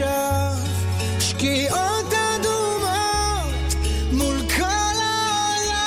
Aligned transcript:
עכשיו, 0.00 0.56
שקיעות 1.18 2.12
אדומות 2.12 3.74
מול 4.12 4.36
כל 4.56 4.96
העולם, 5.02 5.84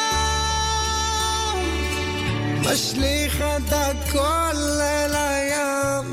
משליך 2.61 3.41
את 3.41 3.73
הכל 3.73 4.57
אל 4.81 5.15
הים. 5.15 6.05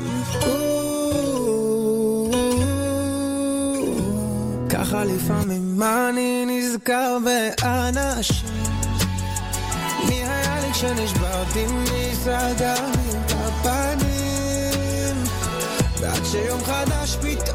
ככה 4.69 5.03
לפעמים 5.03 5.83
אני 5.83 6.45
נזכר 6.47 7.17
באנשים 7.25 8.47
מי 10.09 10.23
היה 10.23 10.59
לי 10.59 10.73
כשנשברתי 10.73 11.65
את 12.55 12.61
הפנים? 13.31 14.11
ועד 16.01 16.25
שיום 16.25 16.63
חדש 16.63 17.15
פתאום 17.15 17.50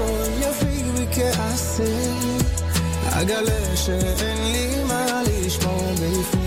הכל 0.00 0.30
יפיג 0.40 0.86
מכעסים. 1.00 2.38
אגלה 3.12 3.76
שאין 3.76 4.52
לי 4.52 4.84
מה 4.84 5.22
לשמור 5.26 5.92
בפנים 5.92 6.39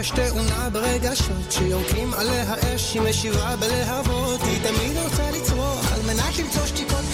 הנפש 0.00 0.10
תאונה 0.10 0.70
ברגשות 0.70 1.52
שיורקים 1.52 2.14
עליה 2.14 2.54
אש 2.74 2.94
היא 2.94 3.02
משיבה 3.02 3.56
בלהבות 3.56 4.40
היא 4.42 4.58
תמיד 4.62 4.96
רוצה 4.96 5.30
לצרוח 5.30 5.92
על 5.92 6.00
מנת 6.02 6.38
למצוא 6.38 6.66
שתיקות 6.66 7.04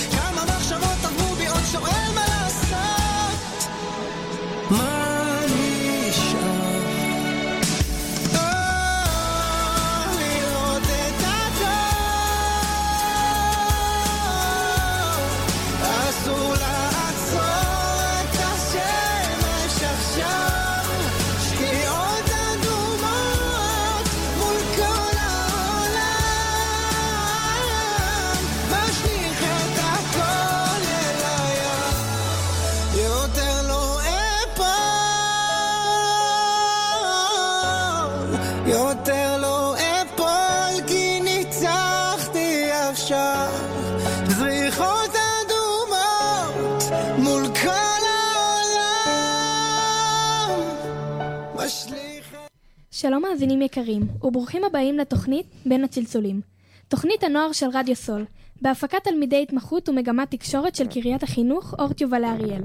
מאזינים 53.31 53.62
יקרים, 53.62 54.03
וברוכים 54.22 54.64
הבאים 54.64 54.98
לתוכנית 54.98 55.47
בין 55.66 55.84
הצלצולים. 55.84 56.41
תוכנית 56.88 57.25
הנוער 57.25 57.53
של 57.53 57.66
רדיו 57.72 57.97
סול, 57.97 58.25
בהפקת 58.62 59.04
תלמידי 59.04 59.42
התמחות 59.42 59.88
ומגמת 59.88 60.31
תקשורת 60.31 60.75
של 60.75 60.87
קריית 60.87 61.22
החינוך 61.22 61.75
אורט 61.78 62.00
יובלה 62.00 62.32
אריאל. 62.32 62.62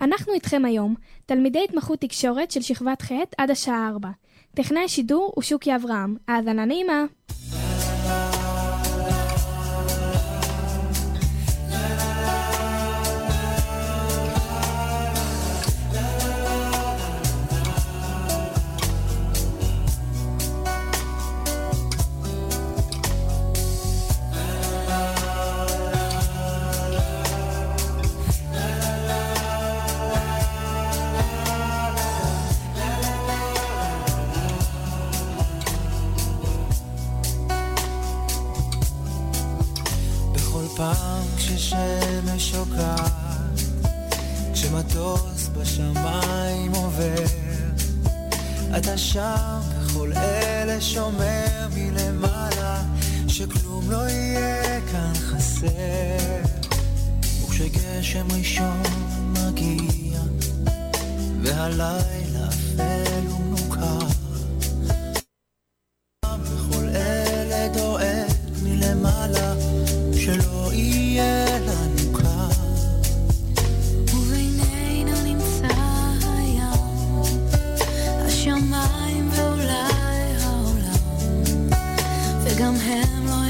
אנחנו 0.00 0.32
איתכם 0.32 0.64
היום, 0.64 0.94
תלמידי 1.26 1.64
התמחות 1.68 2.00
תקשורת 2.00 2.50
של 2.50 2.60
שכבת 2.60 3.02
ח' 3.02 3.12
עד 3.38 3.50
השעה 3.50 3.88
4. 3.88 4.08
טכנאי 4.54 4.84
השידור 4.84 5.32
הוא 5.34 5.42
שוקי 5.42 5.76
אברהם. 5.76 6.16
האזנה 6.28 6.64
נעימה. 6.64 7.04
וגם 82.56 82.74
הם 82.74 83.26
לא 83.26 83.45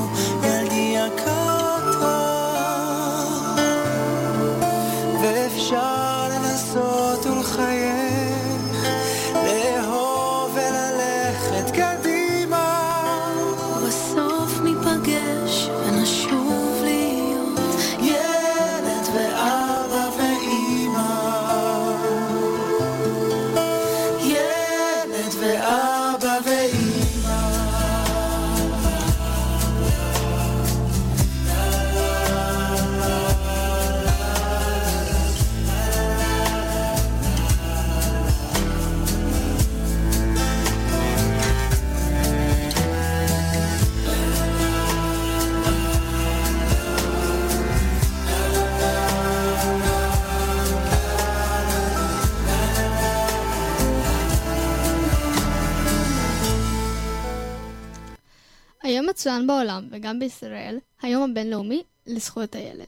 מצוין 59.23 59.47
בעולם, 59.47 59.89
וגם 59.91 60.19
בישראל, 60.19 60.79
היום 61.03 61.31
הבינלאומי 61.31 61.83
לזכויות 62.07 62.55
הילד. 62.55 62.87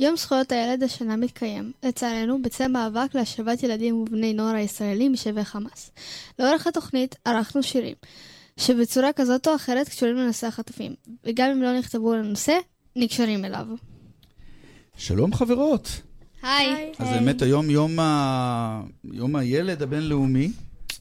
יום 0.00 0.16
זכויות 0.16 0.52
הילד 0.52 0.82
השנה 0.82 1.16
מתקיים, 1.16 1.72
לצערנו, 1.82 2.42
בצל 2.42 2.68
מאבק 2.68 3.14
להשבת 3.14 3.62
ילדים 3.62 3.94
ובני 3.94 4.32
נוער 4.32 4.54
הישראלים 4.54 5.12
משבי 5.12 5.44
חמאס. 5.44 5.90
לאורך 6.38 6.66
התוכנית 6.66 7.16
ערכנו 7.24 7.62
שירים, 7.62 7.94
שבצורה 8.56 9.12
כזאת 9.12 9.48
או 9.48 9.54
אחרת 9.54 9.88
קשורים 9.88 10.16
לנושא 10.16 10.46
החטופים, 10.46 10.94
וגם 11.24 11.50
אם 11.50 11.62
לא 11.62 11.78
נכתבו 11.78 12.14
לנושא, 12.14 12.58
נקשרים 12.96 13.44
אליו. 13.44 13.66
שלום 14.96 15.34
חברות. 15.34 15.88
היי. 16.42 16.92
אז 16.98 17.08
באמת 17.08 17.42
היום 17.42 17.70
יום, 17.70 18.00
ה... 18.00 18.82
יום 19.04 19.36
הילד 19.36 19.82
הבינלאומי, 19.82 20.50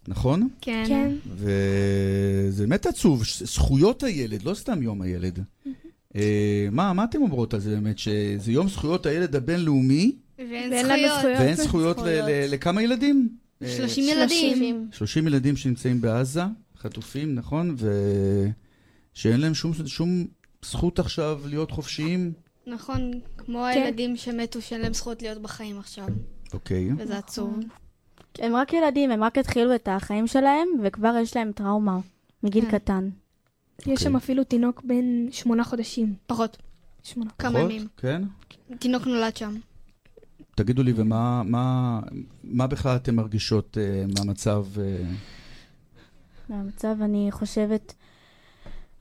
נכון? 0.07 0.47
כן. 0.61 0.83
כן. 0.87 1.11
וזה 1.35 2.63
באמת 2.67 2.85
עצוב, 2.85 3.23
זכויות 3.25 4.03
הילד, 4.03 4.43
לא 4.43 4.53
סתם 4.53 4.81
יום 4.81 5.01
הילד. 5.01 5.39
אה, 6.15 6.67
מה, 6.71 6.93
מה 6.93 7.03
אתם 7.03 7.21
אומרות 7.21 7.53
על 7.53 7.59
זה 7.59 7.69
באמת? 7.69 7.97
שזה 7.99 8.51
יום 8.51 8.69
זכויות 8.69 9.05
הילד 9.05 9.35
הבינלאומי, 9.35 10.15
ואין 10.37 10.83
זכויות. 10.85 11.23
ואין 11.39 11.55
זכויות 11.55 11.97
ל- 11.97 11.99
זכויות. 11.99 12.25
ל- 12.27 12.53
לכמה 12.53 12.83
ילדים? 12.83 13.29
אה, 13.61 13.69
30 13.77 14.03
ילדים. 14.07 14.87
30 14.91 15.27
ילדים 15.27 15.55
שנמצאים 15.55 16.01
בעזה, 16.01 16.41
חטופים, 16.77 17.35
נכון? 17.35 17.75
ושאין 19.15 19.39
להם 19.41 19.53
שום, 19.53 19.71
שום 19.85 20.25
זכות 20.65 20.99
עכשיו 20.99 21.41
להיות 21.45 21.71
חופשיים. 21.71 22.33
נכון, 22.67 23.11
כמו 23.37 23.65
הילדים 23.65 24.15
שמתו 24.15 24.61
שאין 24.61 24.81
להם 24.81 24.93
זכות 24.93 25.21
להיות 25.21 25.41
בחיים 25.41 25.79
עכשיו, 25.79 26.07
אוקיי. 26.53 26.89
וזה 26.97 27.17
עצוב. 27.17 27.59
הם 28.39 28.55
רק 28.55 28.73
ילדים, 28.73 29.11
הם 29.11 29.23
רק 29.23 29.37
התחילו 29.37 29.75
את 29.75 29.87
החיים 29.91 30.27
שלהם, 30.27 30.67
וכבר 30.83 31.15
יש 31.21 31.35
להם 31.35 31.51
טראומה 31.51 31.99
מגיל 32.43 32.65
כן. 32.65 32.71
קטן. 32.71 33.09
יש 33.85 34.03
שם 34.03 34.15
אפילו 34.15 34.43
תינוק 34.43 34.81
בן 34.85 35.31
שמונה 35.31 35.63
חודשים. 35.63 36.13
פחות, 36.27 36.57
שמונה. 37.03 37.29
כמה 37.39 37.59
פחות? 37.59 37.71
ימים. 37.71 37.87
כן? 37.97 38.21
תינוק 38.79 39.07
נולד 39.07 39.37
שם. 39.37 39.55
תגידו 40.55 40.83
לי, 40.83 40.93
ומה 40.95 41.43
מה, 41.43 41.99
מה 42.43 42.67
בכלל 42.67 42.95
אתן 42.95 43.15
מרגישות 43.15 43.77
אה, 43.77 44.03
מהמצב? 44.17 44.65
אה, 44.79 45.03
מהמצב, 46.49 46.95
אני 47.01 47.27
חושבת... 47.31 47.93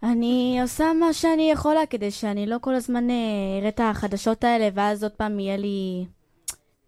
אני 0.03 0.59
עושה 0.63 0.85
מה 1.01 1.13
שאני 1.13 1.51
יכולה 1.51 1.87
כדי 1.91 2.11
שאני 2.11 2.47
לא 2.47 2.57
כל 2.61 2.75
הזמן 2.75 3.11
אה, 3.11 3.15
אראה 3.59 3.69
את 3.69 3.81
החדשות 3.85 4.45
האלה, 4.45 4.69
ואז 4.75 5.03
עוד 5.03 5.13
פעם 5.13 5.41
יהיה 5.41 5.57
לי 5.57 6.07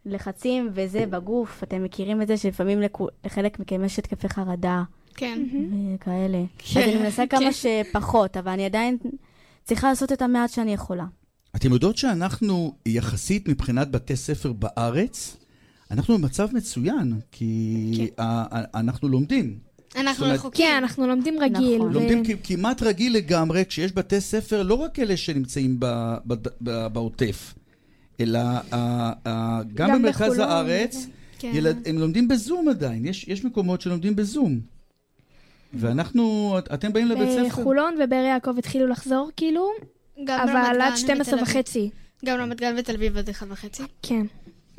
לחצים 0.06 0.70
וזה 0.74 1.06
בגוף, 1.10 1.62
אתם 1.62 1.84
מכירים 1.84 2.22
את 2.22 2.26
זה 2.26 2.36
שלפעמים 2.36 2.80
לכו- 2.82 3.08
לחלק 3.24 3.58
מכם 3.60 3.84
יש 3.84 3.98
התקפי 3.98 4.28
חרדה 4.28 4.82
כן. 5.14 5.38
וכאלה. 5.94 6.42
כן, 6.58 6.80
אז 6.80 6.88
אני 6.88 7.02
מנסה 7.02 7.22
כן. 7.30 7.36
כמה 7.38 7.50
שפחות, 7.52 8.36
אבל 8.36 8.52
אני 8.52 8.64
עדיין 8.64 8.96
צריכה 9.64 9.88
לעשות 9.88 10.12
את 10.12 10.22
המעט 10.22 10.50
שאני 10.50 10.72
יכולה. 10.74 11.04
אתם 11.56 11.72
יודעות 11.72 11.96
שאנחנו, 11.96 12.74
יחסית 12.86 13.48
מבחינת 13.48 13.90
בתי 13.90 14.16
ספר 14.16 14.52
בארץ, 14.52 15.36
אנחנו 15.90 16.18
במצב 16.18 16.48
מצוין, 16.52 17.12
כי 17.32 18.08
כן. 18.16 18.22
אנחנו 18.74 19.08
לומדים. 19.08 19.58
אנחנו 19.96 20.24
אומרת- 20.24 20.38
רחוקים. 20.38 20.66
כן, 20.66 20.74
אנחנו 20.78 21.06
לומדים 21.06 21.38
רגיל. 21.40 21.76
נכון. 21.76 21.90
ו- 21.90 21.92
לומדים 21.92 22.22
כמעט 22.44 22.82
רגיל 22.82 23.16
לגמרי, 23.16 23.64
כשיש 23.68 23.92
בתי 23.92 24.20
ספר, 24.20 24.62
לא 24.62 24.74
רק 24.74 24.98
אלה 24.98 25.16
שנמצאים 25.16 25.76
ב- 25.80 26.14
ב- 26.26 26.34
ב- 26.62 26.86
בעוטף, 26.86 27.54
אלא 28.20 28.38
ה- 28.38 28.74
ה- 29.28 29.62
גם 29.74 29.88
גם 29.90 29.98
במרכז 30.02 30.22
בחולון, 30.32 30.48
הארץ, 30.48 31.06
כן. 31.38 31.50
ילד, 31.54 31.88
הם 31.88 31.98
לומדים 31.98 32.28
בזום 32.28 32.68
עדיין, 32.68 33.04
יש, 33.04 33.28
יש 33.28 33.44
מקומות 33.44 33.80
שלומדים 33.80 34.16
בזום. 34.16 34.60
ואנחנו, 35.74 36.54
את- 36.58 36.72
אתם 36.74 36.92
באים 36.92 37.06
לבית 37.08 37.28
ספר? 37.28 37.44
בחולון 37.48 37.94
ובאר 38.04 38.24
יעקב 38.24 38.58
התחילו 38.58 38.86
לחזור, 38.86 39.30
כאילו, 39.36 39.68
רמת 40.18 40.28
אבל 40.30 40.80
עד 40.80 40.96
12 40.96 41.34
ותל 41.34 41.44
אביב. 41.44 41.56
וחצי. 41.56 41.90
גם 42.24 42.38
רמת 42.38 42.60
גן 42.60 42.74
ותל 42.78 42.94
אביב 42.94 43.16
עד 43.16 43.28
אחד 43.28 43.46
וחצי. 43.50 43.82
כן. 44.02 44.26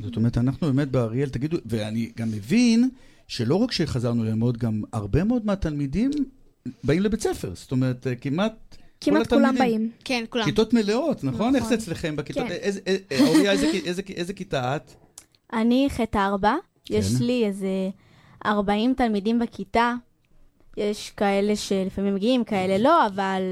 זאת 0.02 0.16
אומרת, 0.16 0.38
אנחנו 0.38 0.66
באמת 0.66 0.88
באריאל, 0.90 1.28
תגידו, 1.28 1.56
ואני 1.66 2.10
גם 2.16 2.28
מבין 2.28 2.88
שלא 3.28 3.54
רק 3.54 3.72
שחזרנו 3.72 4.24
ללמוד, 4.24 4.58
גם 4.58 4.82
הרבה 4.92 5.24
מאוד 5.24 5.46
מהתלמידים 5.46 6.10
באים 6.84 7.02
לבית 7.02 7.20
ספר. 7.20 7.50
זאת 7.54 7.72
אומרת, 7.72 8.06
אה, 8.06 8.14
כמעט... 8.14 8.76
כמעט 9.00 9.26
כולם. 9.26 9.54
באים. 9.58 9.90
כן, 10.04 10.24
כולם. 10.30 10.44
כיתות 10.44 10.74
מלאות, 10.74 11.24
נכון? 11.24 11.56
איך 11.56 11.64
זה 11.64 11.74
אצלכם 11.74 12.16
בכיתות? 12.16 12.44
כן. 12.48 12.52
איזה- 12.52 12.80
אה, 12.86 12.96
אה, 13.12 13.20
אוריה, 13.26 13.52
איזה 14.16 14.32
כיתה 14.32 14.76
את? 14.76 14.90
אני 15.52 15.86
חטא 15.90 16.18
ארבע, 16.18 16.54
יש 16.90 17.06
כן. 17.18 17.24
לי 17.24 17.44
איזה 17.46 17.68
40 18.46 18.94
תלמידים 18.94 19.38
בכיתה. 19.38 19.94
יש 20.76 21.10
כאלה 21.16 21.56
שלפעמים 21.56 22.14
מגיעים, 22.14 22.44
כאלה 22.44 22.78
לא, 22.78 23.06
אבל 23.06 23.42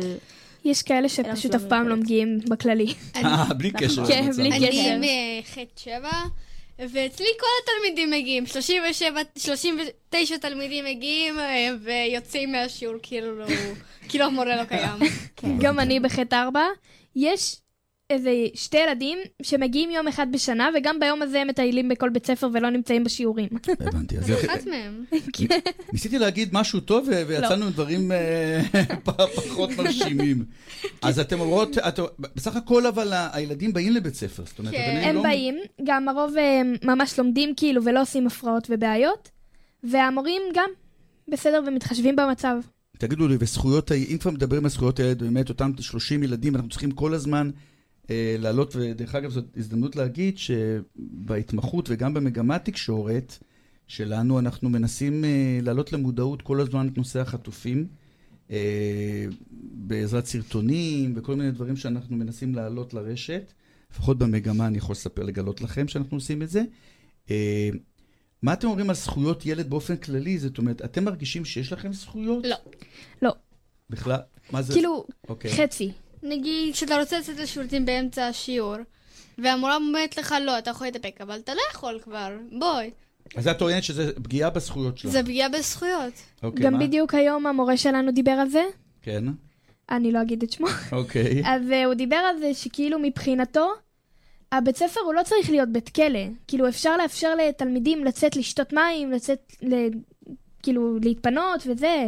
יש 0.64 0.82
כאלה 0.82 1.08
שפשוט 1.08 1.54
אף 1.54 1.62
פעם 1.68 1.88
לא. 1.88 1.96
מגיעים 1.96 2.38
בכללי. 2.50 2.94
אה, 3.16 3.54
בלי 3.54 3.70
קשר. 3.70 4.06
כן. 4.06 4.30
בלי 4.36 4.52
אני 4.52 4.68
קשר. 4.68 4.98
מחטא 5.40 5.80
שבע, 5.80 6.10
ואצלי 6.78 7.26
כל 7.40 7.46
התלמידים 7.64 8.10
מגיעים. 8.10 8.46
37, 8.46 9.20
39 9.38 10.36
תלמידים 10.36 10.84
מגיעים 10.84 11.38
אה, 11.38 11.68
ויוצאים 11.82 12.52
מהשיעור 12.52 12.96
כאילו 13.02 13.38
לא- 13.38 13.46
כאילו 14.08 14.24
המורה 14.24 14.56
לא 14.56 14.64
קיים. 14.64 14.98
גם 15.60 15.78
אני 15.80 16.00
בחטא 16.00 16.34
ארבע. 16.36 16.64
יש 17.16 17.56
איזה 18.10 18.30
שתי 18.54 18.76
ילדים 18.78 19.18
שמגיעים 19.42 19.90
יום 19.90 20.08
אחד 20.08 20.26
בשנה, 20.32 20.68
וגם 20.78 21.00
ביום 21.00 21.22
הזה 21.22 21.40
הם 21.40 21.48
מטיילים 21.48 21.88
בכל 21.88 22.08
בית 22.08 22.26
ספר 22.26 22.48
ולא 22.52 22.70
נמצאים 22.70 23.04
בשיעורים. 23.04 23.48
הבנתי. 23.80 24.16
איך- 24.16 24.44
אחת 24.50 24.66
מהם. 24.66 25.04
ניסיתי 25.92 26.18
להגיד 26.18 26.48
משהו 26.52 26.80
טוב 26.80 27.08
ו- 27.10 27.22
ויצאנו 27.26 27.64
עם 27.66 27.70
דברים 27.72 28.12
אה, 28.12 28.60
פחות 29.04 29.70
מרשימים. 29.78 30.44
אז 31.02 31.18
אתם 31.18 31.40
אומרות, 31.40 31.76
בסך 32.36 32.56
הכל 32.56 32.86
אבל 32.86 33.12
הילדים 33.32 33.72
באים 33.72 33.92
לבית 33.92 34.14
ספר. 34.14 34.42
זאת 34.46 34.58
אומרת, 34.58 34.72
כן. 34.74 35.00
הם 35.04 35.14
לא- 35.16 35.22
באים, 35.22 35.58
גם 35.84 36.08
הרוב 36.08 36.36
אה, 36.36 36.62
ממש 36.82 37.18
לומדים 37.18 37.54
כאילו 37.56 37.84
ולא 37.84 38.02
עושים 38.02 38.26
הפרעות 38.26 38.66
ובעיות, 38.70 39.30
והמורים 39.84 40.42
גם 40.54 40.70
בסדר 41.28 41.62
ומתחשבים 41.66 42.16
במצב. 42.16 42.56
תגידו 42.98 43.28
לי, 43.28 43.36
וזכויות, 43.40 43.92
אם 43.92 44.16
כבר 44.20 44.30
מדברים 44.30 44.64
על 44.64 44.70
זכויות 44.70 45.00
הילד, 45.00 45.22
באמת 45.22 45.48
אותם 45.48 45.72
30 45.80 46.22
ילדים, 46.22 46.54
אנחנו 46.56 46.68
צריכים 46.70 46.90
כל 46.90 47.14
הזמן 47.14 47.50
אה, 47.54 47.73
לעלות, 48.10 48.76
ודרך 48.76 49.14
אגב, 49.14 49.30
זאת 49.30 49.44
הזדמנות 49.56 49.96
להגיד 49.96 50.38
שבהתמחות 50.38 51.86
וגם 51.90 52.14
במגמת 52.14 52.64
תקשורת 52.64 53.38
שלנו, 53.86 54.38
אנחנו 54.38 54.70
מנסים 54.70 55.24
אה, 55.24 55.58
להעלות 55.62 55.92
למודעות 55.92 56.42
כל 56.42 56.60
הזמן 56.60 56.88
את 56.88 56.98
נושא 56.98 57.20
החטופים, 57.20 57.86
אה, 58.50 59.26
בעזרת 59.72 60.26
סרטונים 60.26 61.12
וכל 61.16 61.34
מיני 61.34 61.50
דברים 61.50 61.76
שאנחנו 61.76 62.16
מנסים 62.16 62.54
להעלות 62.54 62.94
לרשת. 62.94 63.52
לפחות 63.92 64.18
במגמה 64.18 64.66
אני 64.66 64.78
יכול 64.78 64.92
לספר, 64.92 65.22
לגלות 65.22 65.60
לכם 65.60 65.88
שאנחנו 65.88 66.16
עושים 66.16 66.42
את 66.42 66.50
זה. 66.50 66.62
אה, 67.30 67.68
מה 68.42 68.52
אתם 68.52 68.66
אומרים 68.66 68.90
על 68.90 68.96
זכויות 68.96 69.46
ילד 69.46 69.70
באופן 69.70 69.96
כללי? 69.96 70.38
זאת 70.38 70.58
אומרת, 70.58 70.84
אתם 70.84 71.04
מרגישים 71.04 71.44
שיש 71.44 71.72
לכם 71.72 71.92
זכויות? 71.92 72.44
לא. 72.44 72.56
לא, 73.22 73.34
בכלל? 73.90 74.18
מה 74.52 74.62
זה? 74.62 74.72
כאילו 74.72 75.06
אוקיי. 75.28 75.50
חצי. 75.50 75.92
נגיד, 76.24 76.74
כשאתה 76.74 77.00
רוצה 77.00 77.18
לצאת 77.18 77.36
לשירותים 77.36 77.86
באמצע 77.86 78.26
השיעור, 78.26 78.76
והמורה 79.38 79.76
אומרת 79.76 80.16
לך, 80.18 80.34
לא, 80.40 80.58
אתה 80.58 80.70
יכול 80.70 80.86
להתאפק, 80.86 81.20
אבל 81.20 81.38
אתה 81.38 81.54
לא 81.54 81.60
יכול 81.70 81.98
כבר, 82.02 82.28
בואי. 82.58 82.90
אז 83.36 83.48
את 83.48 83.58
טוענת 83.58 83.84
שזה 83.84 84.12
פגיעה 84.22 84.50
בזכויות 84.50 84.98
שלך. 84.98 85.10
זה 85.10 85.22
פגיעה 85.22 85.48
בזכויות. 85.48 86.12
אוקיי, 86.42 86.64
גם 86.64 86.72
מה? 86.72 86.78
בדיוק 86.78 87.14
היום 87.14 87.46
המורה 87.46 87.76
שלנו 87.76 88.12
דיבר 88.12 88.30
על 88.30 88.48
זה, 88.48 88.64
כן, 89.02 89.24
אני 89.90 90.12
לא 90.12 90.22
אגיד 90.22 90.42
את 90.42 90.52
שמו. 90.52 90.66
אוקיי. 90.92 91.42
אז 91.44 91.70
אה, 91.70 91.84
הוא 91.84 91.94
דיבר 91.94 92.16
על 92.16 92.38
זה 92.38 92.54
שכאילו 92.54 92.98
מבחינתו, 92.98 93.70
הבית 94.52 94.76
ספר 94.76 95.00
הוא 95.00 95.14
לא 95.14 95.22
צריך 95.22 95.50
להיות 95.50 95.68
בית 95.68 95.88
כלא. 95.88 96.26
כאילו 96.48 96.68
אפשר 96.68 96.96
לאפשר 96.96 97.34
לתלמידים 97.34 98.04
לצאת 98.04 98.36
לשתות 98.36 98.72
מים, 98.72 99.12
לצאת, 99.12 99.52
ל... 99.62 99.74
כאילו 100.62 100.98
להתפנות 101.02 101.66
וזה, 101.66 102.06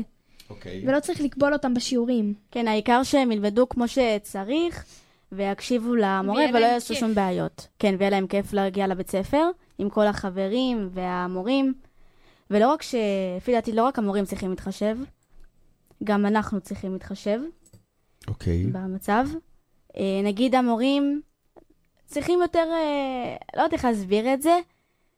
אוקיי. 0.51 0.83
ולא 0.87 1.01
צריך 1.01 1.21
לכבול 1.21 1.53
אותם 1.53 1.75
בשיעורים. 1.75 2.35
כן, 2.51 2.69
העיקר 2.69 3.03
שהם 3.03 3.33
ילמדו 3.33 3.69
כמו 3.69 3.85
שצריך, 3.89 4.85
ויקשיבו 5.33 5.95
למורה 5.95 6.45
ולא 6.55 6.67
יעשו. 6.67 6.95
שום 6.95 7.15
בעיות. 7.15 7.69
כן, 7.79 7.95
ויהיה 7.99 8.11
להם 8.11 8.27
כיף 8.27 8.53
להגיע 8.53 8.87
לבית 8.87 9.11
ספר, 9.11 9.51
עם 9.79 9.91
כל 9.91 10.07
החברים 10.07 10.89
והמורים. 10.93 11.75
ולא 12.51 12.69
רק 12.73 12.83
ש... 12.83 12.95
לפי 13.37 13.53
דעתי, 13.53 13.73
לא 13.73 13.83
רק 13.83 13.99
המורים 13.99 14.25
צריכים 14.25 14.51
להתחשב, 14.51 14.97
גם 16.05 16.27
אנחנו 16.27 16.61
צריכים 16.61 16.93
להתחשב 16.93 17.41
אוקיי. 18.29 18.67
במצב. 18.67 19.27
אה, 19.97 20.21
נגיד 20.25 20.55
המורים 20.55 21.21
צריכים 22.07 22.43
יותר, 22.43 22.69
אה, 22.73 23.37
לא 23.57 23.63
יודעת 23.63 23.73
איך 23.73 23.85
להסביר 23.85 24.35
את 24.35 24.43
זה, 24.43 24.59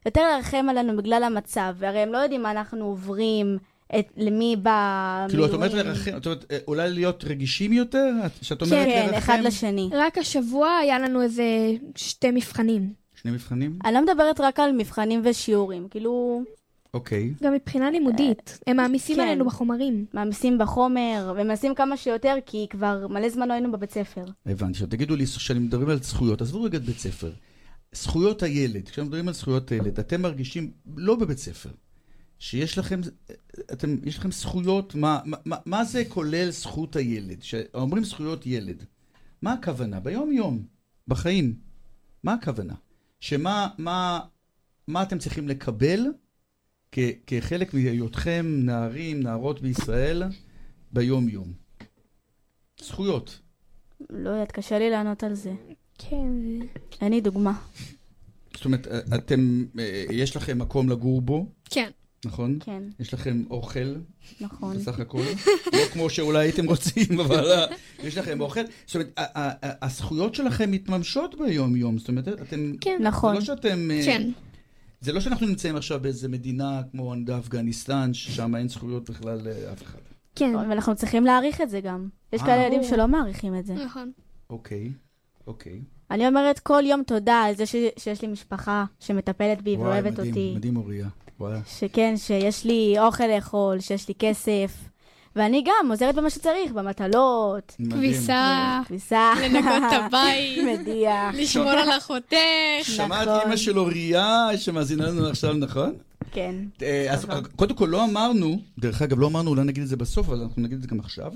יותר 0.07 0.23
לרחם 0.23 0.67
עלינו 0.71 0.97
בגלל 0.97 1.23
המצב, 1.23 1.75
והרי 1.79 1.99
הם 1.99 2.13
לא 2.13 2.19
יודעים 2.19 2.43
מה 2.43 2.51
אנחנו 2.51 2.85
עוברים, 2.85 3.59
את, 3.99 4.13
למי 4.17 4.57
בא... 4.63 5.27
כאילו, 5.29 5.47
את 5.47 5.53
אומרת. 5.53 5.73
לרחם, 5.73 6.17
את 6.17 6.27
אומרת, 6.27 6.45
אה, 6.51 6.59
אולי 6.69 6.91
להיות 6.91 7.25
רגישים 7.25 7.73
יותר? 7.73 8.13
את- 8.27 8.33
שאת 8.43 8.63
אומרת 8.63 8.87
כן, 8.87 9.07
לרחם? 9.07 9.19
אחד 9.19 9.39
לשני. 9.45 9.91
רק 9.93 10.19
השבוע 10.19 10.69
היה 10.69 10.99
לנו 10.99 11.23
איזה 11.23 11.45
שתי 11.97 12.31
מבחנים. 12.31 12.93
שני 13.23 13.31
מבחנים? 13.31 13.79
אני 13.85 13.95
לא 13.95 14.03
מדברת 14.03 14.41
רק 14.41 14.61
על 14.61 14.73
מבחנים 14.73 15.21
ושיעורים, 15.25 15.89
כאילו, 15.91 16.43
אוקיי. 16.95 17.31
גם 17.43 17.53
מבחינה 17.53 17.91
לימודית, 17.91 18.59
הם 18.67 18.77
מעמיסים 18.77 19.17
כן. 19.17 19.23
עלינו 19.23 19.45
בחומרים. 19.45 20.05
מעמיסים 20.15 20.59
בחומר, 20.59 21.35
ומנסים 21.37 21.75
כמה 21.75 21.97
שיותר, 21.97 22.35
כי 22.47 22.67
כבר 22.71 23.07
מלא 23.11 23.29
זמן 23.29 23.49
לא 23.49 23.53
היינו 23.53 23.73
בבית 23.73 23.91
ספר. 23.93 24.25
הבנתי. 24.47 24.71
עכשיו 24.73 24.87
תגידו 24.89 25.17
לי, 25.17 25.27
כשאני 25.27 25.59
מדברים 25.59 25.89
על 25.89 26.03
זכויות, 26.03 26.43
עזבו 26.43 26.63
רגע 26.63 26.79
את 26.79 26.83
בית 26.85 26.99
ספר. 26.99 27.31
זכויות 27.93 28.43
הילד, 28.43 28.89
כשאנחנו 28.89 29.05
מדברים 29.05 29.29
על 29.29 29.35
זכויות 29.35 29.71
הילד, 29.73 29.99
אתם 29.99 30.23
מרגישים, 30.23 30.71
לא 30.97 31.15
בבית 31.17 31.39
ספר, 31.39 31.71
שיש 32.39 32.79
לכם, 32.79 33.01
אתם, 33.73 33.97
יש 34.05 34.19
לכם 34.19 34.31
זכויות, 34.31 34.95
מה, 34.95 35.21
מה, 35.25 35.57
מה 35.67 35.85
זה 35.85 36.03
כולל 36.09 36.51
זכות 36.51 36.97
הילד? 36.97 37.41
כשאומרים 37.41 38.05
זכויות 38.05 38.47
ילד, 38.47 38.85
מה 39.43 39.53
הכוונה? 39.53 40.01
ביום-יום, 40.01 40.67
בחיים, 41.09 41.55
מה 42.25 42.35
הכוונה? 42.35 42.75
שמה 43.21 43.69
מה, 43.79 44.21
מה 44.89 45.03
אתם 45.03 45.19
צריכים 45.19 45.49
לקבל 45.49 46.01
כ, 46.93 46.99
כחלק 47.27 47.75
מהיותכם 47.75 48.47
נערים, 48.47 49.23
נערות 49.23 49.61
בישראל, 49.61 50.23
ביום-יום? 50.93 51.53
זכויות. 52.81 53.41
לא 54.11 54.31
יודעת, 54.31 54.53
קשה 54.53 54.79
לי 54.79 54.91
לענות 54.91 55.25
על 55.25 55.35
זה. 55.35 55.53
כן, 55.99 56.33
אין 57.01 57.13
לי 57.13 57.21
דוגמה. 57.21 57.53
זאת 58.55 58.65
אומרת, 58.65 58.87
אתם, 59.15 59.65
אה, 59.79 60.05
יש 60.11 60.37
לכם 60.37 60.59
מקום 60.59 60.89
לגור 60.89 61.21
בו, 61.21 61.47
כן. 61.71 61.91
נכון? 62.25 62.59
כן, 62.61 62.83
יש 63.01 63.15
לכם 63.15 63.45
אוכל, 63.51 63.95
נכון. 64.41 64.77
בסך 64.77 65.01
הכל. 65.01 65.23
לא 65.73 65.85
כמו 65.93 66.11
שאולי 66.11 66.39
הייתם 66.39 66.67
רוצים, 66.67 67.21
אבל 67.25 67.51
אה, 67.53 67.67
יש 68.05 68.19
לכם 68.19 68.41
אוכל. 68.41 68.61
זאת 68.87 68.95
אומרת, 68.97 69.13
הזכויות 69.83 70.35
שלכם 70.35 70.71
מתממשות 70.71 71.35
ביום-יום. 71.39 71.99
זאת 71.99 72.09
אומרת, 72.09 72.29
אתם... 72.29 72.73
כן. 72.81 72.99
נכון. 73.01 73.35
זה 73.35 73.39
לא 73.39 73.45
שאתם... 73.45 73.91
אה, 73.91 74.03
כן. 74.05 74.31
זה 75.01 75.13
לא 75.13 75.21
שאנחנו 75.21 75.47
נמצאים 75.47 75.77
עכשיו 75.77 76.01
באיזה 76.01 76.29
מדינה 76.29 76.83
כמו 76.91 77.15
אפגניסטן, 77.39 78.15
ששם 78.15 78.57
אין 78.57 78.69
זכויות 78.69 79.11
בכלל 79.11 79.41
לאף 79.45 79.83
אחד. 79.83 79.99
כן. 80.35 80.57
ואנחנו 80.57 80.97
צריכים 80.97 81.25
להעריך 81.25 81.61
את 81.61 81.71
זה 81.71 81.81
גם. 81.81 82.09
יש 82.33 82.41
אה. 82.41 82.47
כאלה 82.47 82.63
ילדים 82.63 82.83
שלא 82.83 83.09
מעריכים 83.09 83.59
את 83.59 83.67
זה. 83.67 83.75
נכון. 83.75 84.13
אוקיי, 84.51 84.93
אוקיי. 85.47 85.81
אני 86.11 86.29
אומרת 86.29 86.59
כל 86.59 86.83
יום 86.87 87.03
תודה 87.03 87.43
על 87.43 87.55
זה 87.55 87.67
שיש 87.67 88.23
לי 88.23 88.29
משפחה 88.29 88.85
שמטפלת 89.01 89.63
בי 89.63 89.77
וואי, 89.77 89.89
ואוהבת 89.89 90.13
מדהים, 90.13 90.29
אותי. 90.29 90.55
מדהים 90.57 90.77
אוריה. 90.77 91.09
שכן, 91.79 92.15
שיש 92.17 92.65
לי 92.65 92.97
אוכל 92.99 93.27
לאכול, 93.27 93.81
שיש 93.81 94.09
לי 94.09 94.15
כסף. 94.19 94.89
ואני 95.37 95.65
גם 95.67 95.91
עוזרת 95.91 96.15
במה 96.15 96.31
שצריך, 96.31 96.73
במטלות. 96.73 97.77
כביסה, 97.91 98.81
כביסה, 98.87 99.33
לנקות 99.43 99.83
את 99.89 99.93
הבית, 100.07 100.59
מדיח. 100.65 101.35
לשמור 101.35 101.71
על 101.71 101.99
אחותך. 101.99 102.37
שמעת 102.83 103.29
נכון. 103.29 103.41
אימא 103.41 103.57
שלו 103.57 103.87
ריה 103.87 104.49
שמאזינה 104.57 105.07
לנו 105.07 105.27
עכשיו, 105.27 105.55
נכון? 105.55 105.95
כן. 106.33 106.55
אה, 106.83 107.13
אז 107.13 107.25
נכון. 107.25 107.45
קודם 107.57 107.75
כל 107.75 107.87
לא 107.87 108.05
אמרנו, 108.05 108.61
דרך 108.79 109.03
אגב, 109.03 109.21
לא 109.21 109.27
אמרנו, 109.27 109.51
אולי 109.51 109.65
נגיד 109.65 109.83
את 109.83 109.89
זה 109.89 109.97
בסוף, 109.97 110.29
אבל 110.29 110.41
אנחנו 110.41 110.63
נגיד 110.63 110.77
את 110.77 110.83
זה 110.83 110.89
גם 110.89 111.01
עכשיו, 111.01 111.33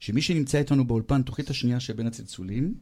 שמי 0.00 0.22
שנמצא 0.22 0.58
איתנו 0.58 0.86
באולפן, 0.86 1.22
תוכנית 1.22 1.50
השנייה 1.50 1.80
של 1.80 1.92
בין 1.92 2.06
הצלצולים, 2.06 2.74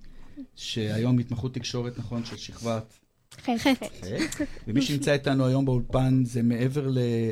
שהיום 0.57 1.19
התמחות 1.19 1.55
תקשורת, 1.55 1.99
נכון, 1.99 2.25
של 2.25 2.37
שכבת 2.37 2.99
חטא. 3.59 3.87
ומי 4.69 4.83
שנמצא 4.83 5.13
איתנו 5.13 5.47
היום 5.47 5.65
באולפן 5.65 6.25
זה 6.25 6.43
מעבר 6.43 6.89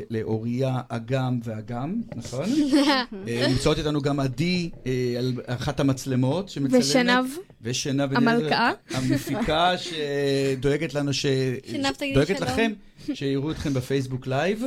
לאוריה, 0.09 0.81
אגם 0.89 1.39
ואגם, 1.43 2.01
נכון? 2.15 2.45
אה, 3.27 3.47
נמצאות 3.49 3.77
איתנו 3.77 4.01
גם 4.01 4.19
עדי 4.19 4.69
אה, 4.85 5.15
על 5.17 5.33
אחת 5.45 5.79
המצלמות 5.79 6.49
שמצלמת. 6.49 6.83
ושנב. 6.83 7.25
ושנב. 7.61 8.17
המלכה. 8.17 8.71
המפיקה 8.91 9.73
שדואגת 9.77 10.93
לנו, 10.93 11.13
ש... 11.13 11.25
שנב, 11.65 11.91
תגידי 11.91 12.13
דואגת 12.13 12.37
שלום. 12.37 12.49
לכם, 12.49 12.71
שיראו 13.13 13.51
אתכם 13.51 13.73
בפייסבוק 13.73 14.27
לייב, 14.27 14.63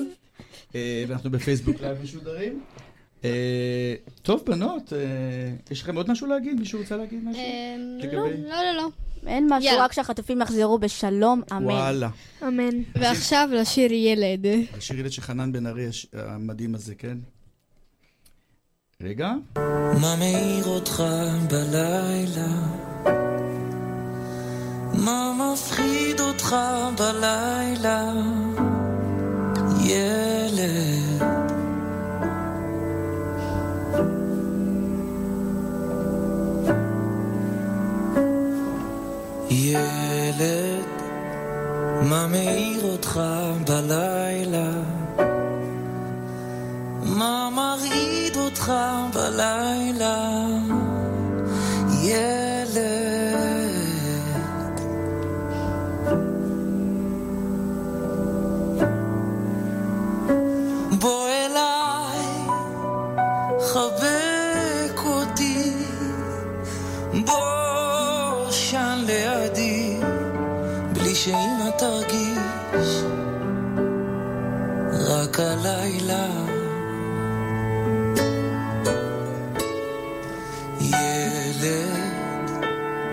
אה, 0.75 1.05
ואנחנו 1.09 1.31
בפייסבוק 1.31 1.81
לייב 1.81 2.03
משודרים. 2.03 2.61
טוב, 4.23 4.43
בנות, 4.47 4.93
יש 5.71 5.83
לכם 5.83 5.97
עוד 5.97 6.11
משהו 6.11 6.27
להגיד? 6.27 6.59
מישהו 6.59 6.81
רוצה 6.81 6.97
להגיד 6.97 7.25
משהו? 7.25 7.43
לא, 8.13 8.57
לא, 8.65 8.77
לא. 8.77 8.89
אין 9.27 9.47
משהו, 9.51 9.71
יאללה. 9.71 9.85
רק 9.85 9.93
שהחטופים 9.93 10.41
יחזרו 10.43 10.79
בשלום, 10.79 11.43
אמן. 11.53 11.65
וואלה. 11.65 12.09
אמן. 12.43 12.83
ועכשיו 12.95 13.49
לשיר 13.53 13.93
ילד. 13.93 14.47
השיר 14.79 14.99
ילד 15.01 15.13
של 15.13 15.23
חנן 15.23 15.53
בן 15.53 15.67
ארי 15.67 15.89
הש- 15.89 16.07
המדהים 16.13 16.75
הזה, 16.75 16.95
כן? 16.95 17.19
רגע. 19.03 19.33
מה 20.01 20.17
מאיר 20.19 20.67
אותך 20.67 21.03
בלילה? 21.51 22.47
מה 25.05 25.33
מפחיד 25.53 26.21
אותך 26.21 26.57
בלילה? 26.99 28.13
ילד 29.85 31.36
ילד, 39.51 40.85
מה 42.03 42.27
מאיר 42.27 42.85
אותך 42.85 43.21
בלילה? 43.67 44.71
מה 47.03 47.49
מרעיד 47.53 48.37
אותך 48.37 48.73
בלילה, 49.15 50.47
ילד? 52.03 52.77
בוא 61.01 61.29
אליי, 61.29 62.21
חבק 63.61 64.16
רק 75.37 75.41
הלילה. 75.41 76.27
ילד, 80.81 81.97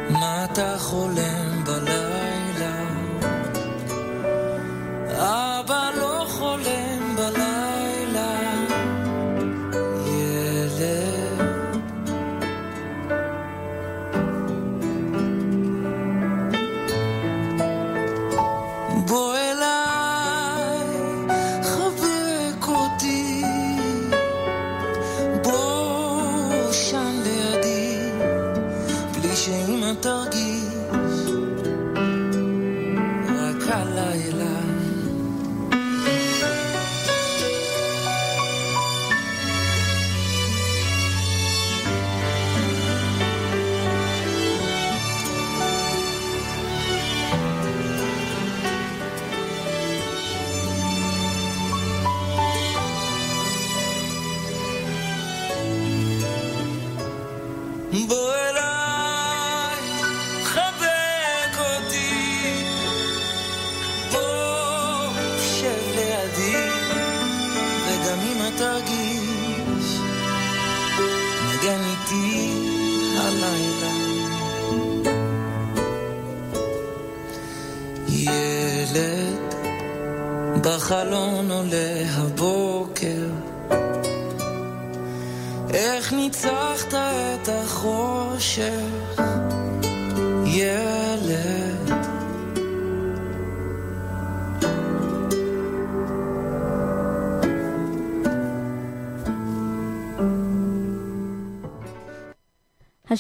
מה 0.10 0.46
אתה 0.46 0.76
חולם 0.80 1.64
בלילה? 1.66 2.03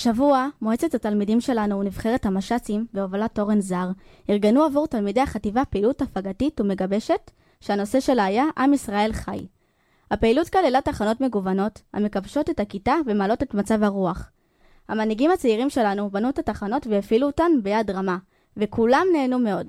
השבוע, 0.07 0.47
מועצת 0.61 0.95
התלמידים 0.95 1.41
שלנו 1.41 1.79
ונבחרת 1.79 2.25
המש"צים 2.25 2.85
בהובלת 2.93 3.39
אורן 3.39 3.61
זר, 3.61 3.87
ארגנו 4.29 4.63
עבור 4.63 4.87
תלמידי 4.87 5.21
החטיבה 5.21 5.65
פעילות 5.65 6.01
הפגתית 6.01 6.61
ומגבשת, 6.61 7.31
שהנושא 7.61 7.99
שלה 7.99 8.25
היה 8.25 8.43
עם 8.57 8.73
ישראל 8.73 9.13
חי. 9.13 9.47
הפעילות 10.11 10.49
כללה 10.49 10.81
תחנות 10.81 11.21
מגוונות, 11.21 11.81
המקבשות 11.93 12.49
את 12.49 12.59
הכיתה 12.59 12.93
ומעלות 13.05 13.43
את 13.43 13.53
מצב 13.53 13.83
הרוח. 13.83 14.29
המנהיגים 14.89 15.31
הצעירים 15.31 15.69
שלנו 15.69 16.09
בנו 16.09 16.29
את 16.29 16.39
התחנות 16.39 16.87
והפעילו 16.87 17.27
אותן 17.27 17.51
ביד 17.61 17.91
רמה, 17.91 18.17
וכולם 18.57 19.07
נהנו 19.13 19.39
מאוד. 19.39 19.67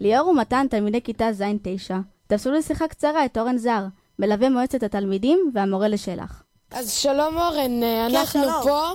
ליאור 0.00 0.28
ומתן, 0.28 0.66
תלמידי 0.70 1.02
כיתה 1.02 1.32
ז'-9, 1.32 1.94
תפסו 2.26 2.52
לשיחה 2.52 2.88
קצרה 2.88 3.24
את 3.24 3.38
אורן 3.38 3.56
זר, 3.56 3.84
מלווה 4.18 4.50
מועצת 4.50 4.82
התלמידים 4.82 5.50
והמורה 5.54 5.88
לשלח. 5.88 6.42
אז 6.70 6.92
שלום 6.92 7.38
אורן, 7.38 7.82
אה, 7.82 8.06
אנחנו 8.06 8.42
שלום. 8.42 8.62
פה 8.62 8.92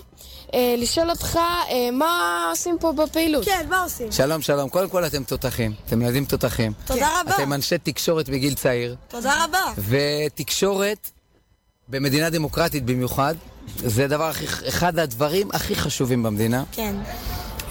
אה, 0.53 0.75
לשאול 0.77 1.09
אותך 1.09 1.35
אה, 1.35 1.91
מה 1.91 2.45
עושים 2.49 2.77
פה 2.79 2.91
בפעילות. 2.91 3.45
כן, 3.45 3.65
מה 3.69 3.83
עושים? 3.83 4.11
שלום, 4.11 4.41
שלום. 4.41 4.69
קודם 4.69 4.89
כל 4.89 5.05
אתם 5.05 5.23
תותחים. 5.23 5.73
אתם 5.85 6.01
ילדים 6.01 6.25
תותחים. 6.25 6.73
תודה 6.85 7.09
רבה. 7.21 7.35
אתם 7.35 7.53
אנשי 7.53 7.77
תקשורת 7.77 8.29
בגיל 8.29 8.53
צעיר, 8.53 8.95
תודה 9.07 9.43
רבה. 9.43 9.63
ותקשורת 9.77 11.09
במדינה 11.87 12.29
דמוקרטית 12.29 12.85
במיוחד, 12.85 13.35
זה 13.77 14.07
דבר 14.07 14.29
הכי, 14.29 14.45
אחד 14.67 14.99
הדברים 14.99 15.49
הכי 15.53 15.75
חשובים 15.75 16.23
במדינה. 16.23 16.63
כן. 16.71 16.95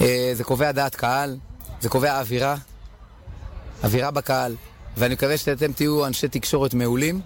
אה, 0.01 0.33
זה 0.35 0.45
קובע 0.45 0.73
דעת 0.73 0.95
קהל, 0.95 1.37
זה 1.81 1.89
קובע 1.89 2.21
אווירה, 2.21 2.57
אווירה 3.85 4.11
בקהל, 4.11 4.57
ואני 4.97 5.15
מקווה 5.15 5.39
שאתם 5.39 5.73
תהיו 5.73 6.07
אנשי 6.07 6.29
תקשורת 6.29 6.75
מעולים. 6.75 7.21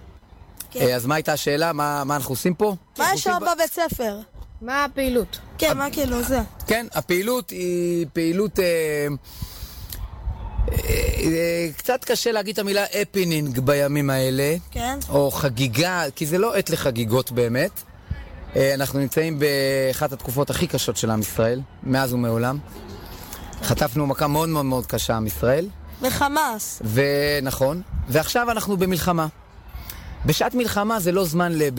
כן. 0.71 0.81
אה, 0.81 0.95
אז 0.95 1.05
מה 1.05 1.15
הייתה 1.15 1.33
השאלה? 1.33 1.73
מה, 1.73 2.03
מה 2.03 2.15
אנחנו 2.15 2.31
עושים 2.31 2.53
פה? 2.53 2.75
מה 2.97 3.05
יש 3.13 3.23
שם 3.23 3.37
בבית 3.41 3.73
ספר? 3.73 4.19
מה 4.61 4.85
הפעילות? 4.85 5.39
כן, 5.57 5.77
מה 5.77 5.87
כאילו 5.91 6.23
זה? 6.23 6.39
כן, 6.67 6.85
הפעילות 6.93 7.49
היא 7.49 8.05
פעילות... 8.13 8.59
אה, 8.59 9.07
אה, 10.71 10.77
אה, 11.19 11.67
קצת 11.77 12.05
קשה 12.05 12.31
להגיד 12.31 12.53
את 12.53 12.59
המילה 12.59 12.83
הפינינג 13.01 13.59
בימים 13.59 14.09
האלה, 14.09 14.55
כן. 14.71 14.99
או 15.09 15.31
חגיגה, 15.31 16.03
כי 16.15 16.25
זה 16.25 16.37
לא 16.37 16.55
עת 16.55 16.69
לחגיגות 16.69 17.31
באמת. 17.31 17.71
אנחנו 18.73 18.99
נמצאים 18.99 19.39
באחת 19.39 20.13
התקופות 20.13 20.49
הכי 20.49 20.67
קשות 20.67 20.97
של 20.97 21.11
עם 21.11 21.19
ישראל, 21.19 21.61
מאז 21.83 22.13
ומעולם. 22.13 22.57
חטפנו 23.63 24.07
מכה 24.07 24.27
מאוד 24.27 24.49
מאוד 24.49 24.65
מאוד 24.65 24.85
קשה, 24.85 25.15
עם 25.15 25.27
ישראל. 25.27 25.67
וחמאס. 26.01 26.81
ונכון, 26.93 27.81
ועכשיו 28.09 28.51
אנחנו 28.51 28.77
במלחמה. 28.77 29.27
בשעת 30.25 30.55
מלחמה 30.55 30.99
זה 30.99 31.11
לא 31.11 31.25
זמן 31.25 31.51
לב... 31.51 31.73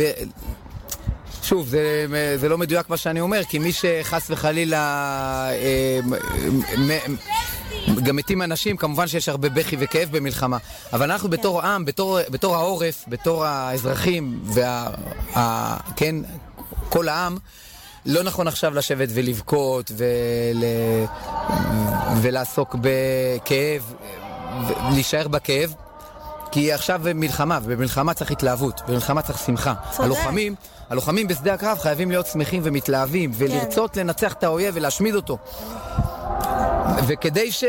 שוב, 1.48 1.68
זה, 1.68 2.06
זה 2.36 2.48
לא 2.48 2.58
מדויק 2.58 2.90
מה 2.90 2.96
שאני 2.96 3.20
אומר, 3.20 3.44
כי 3.44 3.58
מי 3.58 3.72
שחס 3.72 4.30
וחלילה 4.30 4.78
אה, 5.50 6.00
מ, 6.04 6.88
מ, 6.88 8.00
גם 8.02 8.16
מתים 8.16 8.42
אנשים, 8.42 8.76
כמובן 8.76 9.06
שיש 9.06 9.28
הרבה 9.28 9.48
בכי 9.48 9.76
וכאב 9.78 10.08
במלחמה. 10.10 10.56
אבל 10.92 11.10
אנחנו 11.10 11.28
בתור 11.28 11.62
עם, 11.62 11.84
בתור, 11.84 12.18
בתור 12.30 12.56
העורף, 12.56 13.04
בתור 13.08 13.44
האזרחים, 13.44 14.40
וה, 14.44 14.90
ה, 15.36 15.76
כן, 15.96 16.14
כל 16.88 17.08
העם, 17.08 17.36
לא 18.06 18.22
נכון 18.22 18.48
עכשיו 18.48 18.74
לשבת 18.74 19.08
ולבכות 19.14 19.90
ול... 19.96 20.64
ולעסוק 22.22 22.76
בכאב, 22.80 23.92
להישאר 24.92 25.28
בכאב, 25.28 25.74
כי 26.50 26.72
עכשיו 26.72 27.00
מלחמה, 27.14 27.58
ובמלחמה 27.62 28.14
צריך 28.14 28.30
התלהבות, 28.30 28.80
במלחמה 28.88 29.22
צריך 29.22 29.38
שמחה. 29.38 29.74
צודק. 29.90 30.04
הלוחמים, 30.04 30.54
הלוחמים 30.90 31.28
בשדה 31.28 31.54
הקרב 31.54 31.78
חייבים 31.78 32.10
להיות 32.10 32.26
שמחים 32.26 32.60
ומתלהבים, 32.64 33.30
ולרצות 33.34 33.96
לנצח 33.96 34.32
את 34.32 34.44
האויב 34.44 34.74
ולהשמיד 34.76 35.14
אותו. 35.14 35.38
וכדי, 37.06 37.52
ש... 37.52 37.64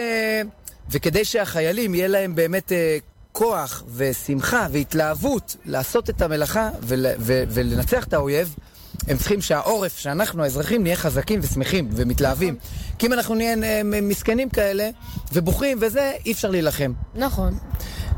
וכדי 0.90 1.26
שהחיילים 1.26 1.96
יהיה 1.96 2.08
להם 2.08 2.36
באמת 2.36 2.72
אה, 2.72 2.98
כוח 3.32 3.84
ושמחה 3.96 4.68
והתלהבות 4.72 5.56
לעשות 5.66 6.10
את 6.10 6.22
המלאכה 6.22 6.70
ול... 6.82 7.06
ו... 7.20 7.44
ולנצח 7.50 8.04
את 8.08 8.14
האויב, 8.14 8.56
הם 9.08 9.18
צריכים 9.18 9.42
שהעורף, 9.42 9.98
שאנחנו 9.98 10.44
האזרחים 10.44 10.84
נהיה 10.84 10.96
חזקים 10.96 11.40
ושמחים 11.44 11.90
ומתלהבים. 11.92 12.56
כי 13.00 13.08
אם 13.08 13.14
אנחנו 13.14 13.36
נהיה 13.36 13.56
אה, 13.64 13.82
מסכנים 13.84 14.50
כאלה 14.50 14.90
ובוכים 15.34 15.78
וזה, 15.82 16.12
אי 16.26 16.32
אפשר 16.32 16.50
להילחם. 16.50 16.94
נכון. 17.16 17.58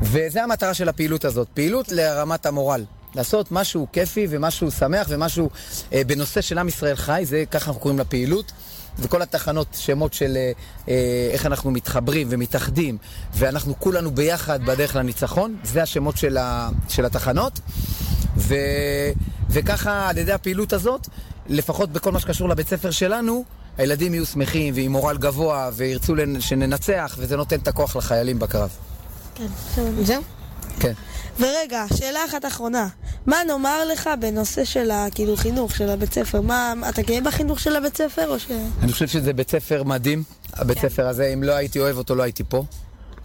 וזה 0.02 0.42
המטרה 0.42 0.74
של 0.74 0.88
הפעילות 0.88 1.24
הזאת, 1.24 1.48
פעילות 1.54 1.92
לרמת 1.92 2.46
המורל. 2.46 2.84
לעשות 3.14 3.52
משהו 3.52 3.86
כיפי 3.92 4.26
ומשהו 4.30 4.70
שמח 4.70 5.06
ומשהו 5.10 5.50
אה, 5.92 6.02
בנושא 6.06 6.40
של 6.40 6.58
עם 6.58 6.68
ישראל 6.68 6.96
חי, 6.96 7.22
זה 7.26 7.44
ככה 7.50 7.66
אנחנו 7.66 7.80
קוראים 7.80 7.98
לפעילות. 7.98 8.52
וכל 8.98 9.22
התחנות, 9.22 9.66
שמות 9.78 10.12
של 10.14 10.36
אה, 10.36 10.52
אה, 10.88 10.94
איך 11.32 11.46
אנחנו 11.46 11.70
מתחברים 11.70 12.26
ומתאחדים, 12.30 12.98
ואנחנו 13.34 13.74
כולנו 13.78 14.10
ביחד 14.10 14.64
בדרך 14.64 14.96
לניצחון, 14.96 15.56
זה 15.64 15.82
השמות 15.82 16.16
של, 16.16 16.36
ה, 16.36 16.68
של 16.88 17.04
התחנות. 17.04 17.60
ו, 18.36 18.54
וככה, 19.50 20.08
על 20.08 20.18
ידי 20.18 20.32
הפעילות 20.32 20.72
הזאת, 20.72 21.08
לפחות 21.48 21.90
בכל 21.92 22.12
מה 22.12 22.20
שקשור 22.20 22.48
לבית 22.48 22.68
ספר 22.68 22.90
שלנו, 22.90 23.44
הילדים 23.78 24.14
יהיו 24.14 24.26
שמחים 24.26 24.74
ועם 24.76 24.92
מורל 24.92 25.16
גבוה 25.18 25.70
וירצו 25.74 26.14
לנ- 26.14 26.40
שננצח, 26.40 27.16
וזה 27.18 27.36
נותן 27.36 27.56
את 27.58 27.68
הכוח 27.68 27.96
לחיילים 27.96 28.38
בקרב. 28.38 28.70
כן, 29.34 29.46
זהו. 30.02 30.22
כן. 30.80 30.92
ורגע, 31.38 31.84
שאלה 31.96 32.24
אחת 32.24 32.44
אחרונה. 32.44 32.88
מה 33.26 33.36
נאמר 33.46 33.84
לך 33.84 34.10
בנושא 34.20 34.64
של 34.64 34.90
כאילו 35.14 35.36
חינוך 35.36 35.76
של 35.76 35.88
הבית 35.88 36.12
ספר? 36.12 36.40
מה, 36.40 36.74
אתה 36.88 37.02
גאה 37.02 37.20
בחינוך 37.20 37.60
של 37.60 37.76
הבית 37.76 37.96
ספר 37.96 38.28
או 38.28 38.38
ש... 38.38 38.46
אני 38.82 38.92
חושב 38.92 39.08
שזה 39.08 39.32
בית 39.32 39.50
ספר 39.50 39.82
מדהים, 39.82 40.22
הבית 40.52 40.78
כן. 40.78 40.88
ספר 40.88 41.08
הזה, 41.08 41.26
אם 41.34 41.42
לא 41.42 41.52
הייתי 41.52 41.80
אוהב 41.80 41.98
אותו, 41.98 42.14
לא 42.14 42.22
הייתי 42.22 42.44
פה. 42.48 42.64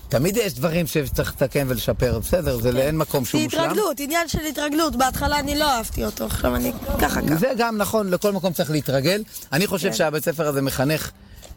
תמיד 0.10 0.38
יש 0.38 0.54
דברים 0.54 0.88
שצריך 0.88 1.34
לתקן 1.34 1.66
ולשפר, 1.70 2.20
בסדר, 2.20 2.58
זה 2.58 2.70
אין 2.70 2.98
מקום 2.98 3.26
שהוא 3.26 3.40
זה 3.40 3.46
מושלם. 3.46 3.64
התרגלות, 3.64 4.00
עניין 4.00 4.28
של 4.28 4.46
התרגלות. 4.46 4.96
בהתחלה 4.96 5.40
אני 5.40 5.56
לא 5.56 5.72
אהבתי 5.72 6.06
אותו, 6.06 6.26
עכשיו 6.26 6.56
אני 6.56 6.72
ככה 7.00 7.22
ככה. 7.22 7.36
זה 7.36 7.48
גם 7.58 7.78
נכון, 7.78 8.10
לכל 8.10 8.32
מקום 8.32 8.54
צריך 8.54 8.72
להתרגל. 8.72 9.24
אני 9.54 9.68
חושב 9.68 9.88
כן. 9.90 9.94
שהבית 9.94 10.24
ספר 10.24 10.48
הזה 10.48 10.62
מחנך 10.62 11.12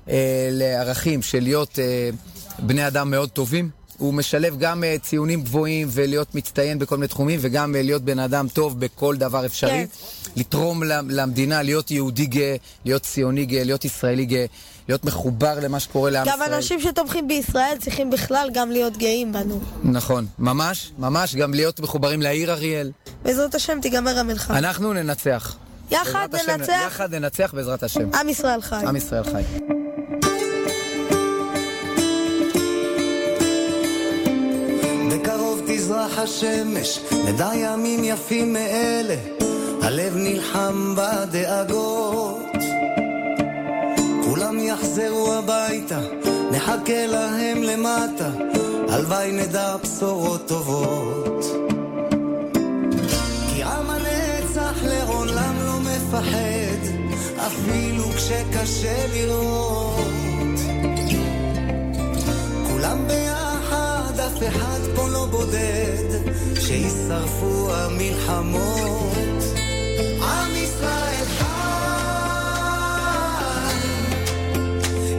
אה, 0.09 0.49
לערכים 0.53 1.23
של 1.23 1.41
להיות 1.41 1.79
אה, 1.79 2.11
בני 2.59 2.87
אדם 2.87 3.11
מאוד 3.11 3.29
טובים. 3.29 3.80
הוא 4.01 4.15
משלב 4.15 4.59
גם 4.59 4.85
אה, 4.85 4.97
ציונים 5.03 5.43
גבוהים 5.43 5.89
ולהיות 5.91 6.35
מצטיין 6.35 6.79
בכל 6.79 6.97
מיני 6.97 7.09
תחומים, 7.09 7.39
וגם 7.43 7.77
אה, 7.77 7.83
להיות 7.83 8.03
בן 8.03 8.19
אדם 8.19 8.49
טוב 8.49 8.81
בכל 8.81 9.17
דבר 9.17 9.47
אפשרי. 9.47 9.71
כן. 9.71 9.85
לתרום 10.37 10.83
למ- 10.83 11.11
למדינה, 11.11 11.63
להיות 11.63 11.91
יהודי 11.91 12.27
גאה, 12.27 12.57
להיות 12.85 13.03
ציוני 13.03 13.45
גאה, 13.47 13.65
להיות 13.65 13.85
ישראלי 13.85 14.25
גאה, 14.25 14.45
להיות 14.89 15.05
מחובר 15.05 15.59
למה 15.63 15.81
שקורה 15.81 16.11
לעם 16.11 16.27
גם 16.27 16.39
ישראל. 16.43 16.55
אנשים 16.55 16.81
שתומכים 16.81 17.29
בישראל 17.29 17.77
צריכים 17.81 18.11
בכלל 18.11 18.49
גם 18.55 18.71
להיות 18.71 18.97
גאים 18.97 19.33
בנו. 19.33 19.61
נכון, 19.85 20.27
ממש, 20.39 20.91
ממש, 20.99 21.35
גם 21.37 21.55
להיות 21.55 21.81
מחוברים 21.81 22.23
לעיר 22.23 22.53
אריאל. 22.53 22.91
בעזרת 23.25 23.55
השם 23.55 23.79
תיגמר 23.83 24.19
המלחמה. 24.19 24.59
אנחנו 24.59 24.93
ננצח. 24.93 25.57
יחד 25.91 26.29
בעזרת 26.33 26.49
השם, 26.49 26.61
ננצח, 26.61 26.83
יחד 26.87 27.15
ננצח 27.15 27.55
בעזרת 27.55 27.83
השם. 27.83 28.15
עם 28.15 28.29
ישראל 28.29 28.61
חי. 28.63 28.77
עם 28.87 28.97
ישראל 28.97 29.25
חי. 29.25 29.43
בקרוב 35.11 35.61
תזרח 35.67 36.19
השמש, 36.19 37.01
נדע 37.25 37.51
ימים 37.55 38.05
יפים 38.05 38.53
מאלה, 38.53 39.15
הלב 39.83 40.17
נלחם 40.17 40.95
בדאגות. 40.97 42.57
כולם 44.25 44.59
יחזרו 44.59 45.33
הביתה, 45.33 46.01
נחכה 46.51 47.07
להם 47.07 47.63
למטה, 47.63 48.31
הלוואי 48.89 49.33
נדע 49.33 49.77
בשורות 49.77 50.49
טובות. 50.49 51.45
כי 53.49 53.63
עם 53.63 53.91
הנצח 53.91 54.75
לעולם 54.83 55.55
לא 55.65 55.81
מפחד, 55.81 56.81
אפילו 57.47 58.05
כשקשה 58.17 59.07
לראות. 59.13 60.61
כולם 62.69 62.99
ביחד, 64.11 64.21
אף 64.21 64.43
אחד 64.49 64.81
פה 64.97 65.09
לא 65.09 65.27
בודד, 65.31 66.33
שישרפו 66.61 67.71
המלחמות. 67.73 69.43
עם 70.23 70.51
ישראל 70.57 71.25
חי, 71.39 71.45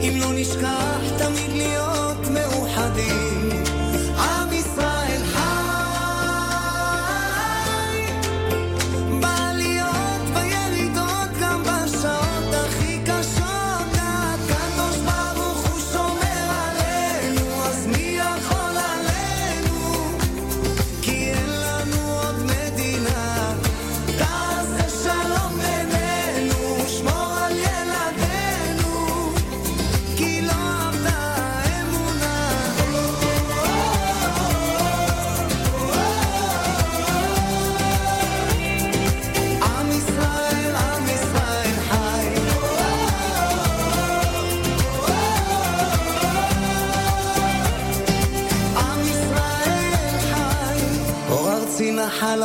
אם 0.02 0.16
לא 0.20 0.32
נשכח 0.34 1.00
תמיד 1.18 1.50
להיות 1.52 2.26
מאוחדים. 2.30 3.31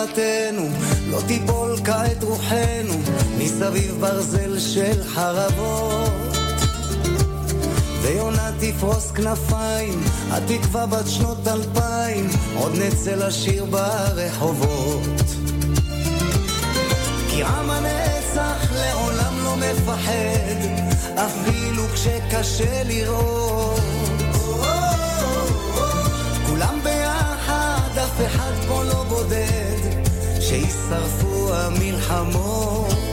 נחלתנו, 0.08 0.70
לא 1.10 1.20
תיפול 1.28 1.76
כעת 1.84 2.24
רוחנו, 2.24 2.94
מסביב 3.38 3.98
ברזל 4.00 4.60
של 4.60 5.04
חרבות. 5.04 6.12
ויונה 8.02 8.52
תפרוס 8.60 9.12
כנפיים, 9.12 10.04
התקווה 10.32 10.86
בת 10.86 11.08
שנות 11.08 11.48
אלפיים, 11.48 12.30
עוד 12.56 12.72
נצא 12.76 13.16
לשיר 13.16 13.66
ברחובות. 13.66 15.24
כי 17.30 17.44
עם 17.44 17.70
הנצח 17.70 18.72
לעולם 18.76 19.34
לא 19.44 19.56
מפחד, 19.56 20.58
אפילו 21.16 21.84
כשקשה 21.94 22.84
לראות. 22.84 23.82
כולם 26.50 26.80
ביחד, 26.84 27.98
אף 28.04 28.22
אחד 28.26 28.52
פה 28.68 28.84
לא 28.84 29.04
בודד, 29.04 29.97
שישרפו 30.50 31.54
המלחמות. 31.54 33.07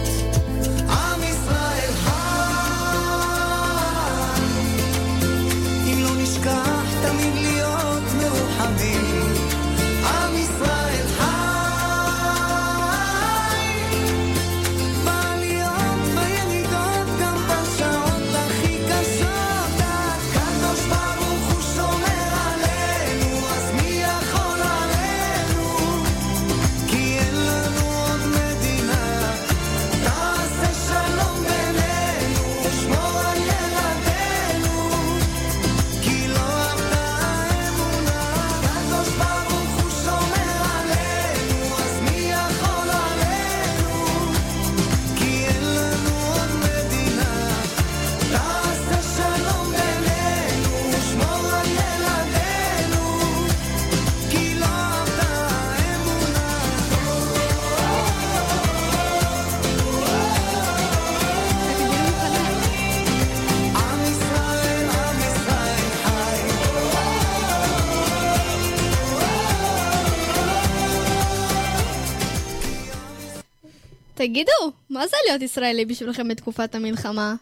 תגידו, 74.29 74.73
מה 74.91 75.07
זה 75.07 75.17
להיות 75.27 75.43
ישראלי 75.43 75.85
בשבילכם 75.85 76.29
בתקופת 76.29 76.75
המלחמה? 76.75 77.35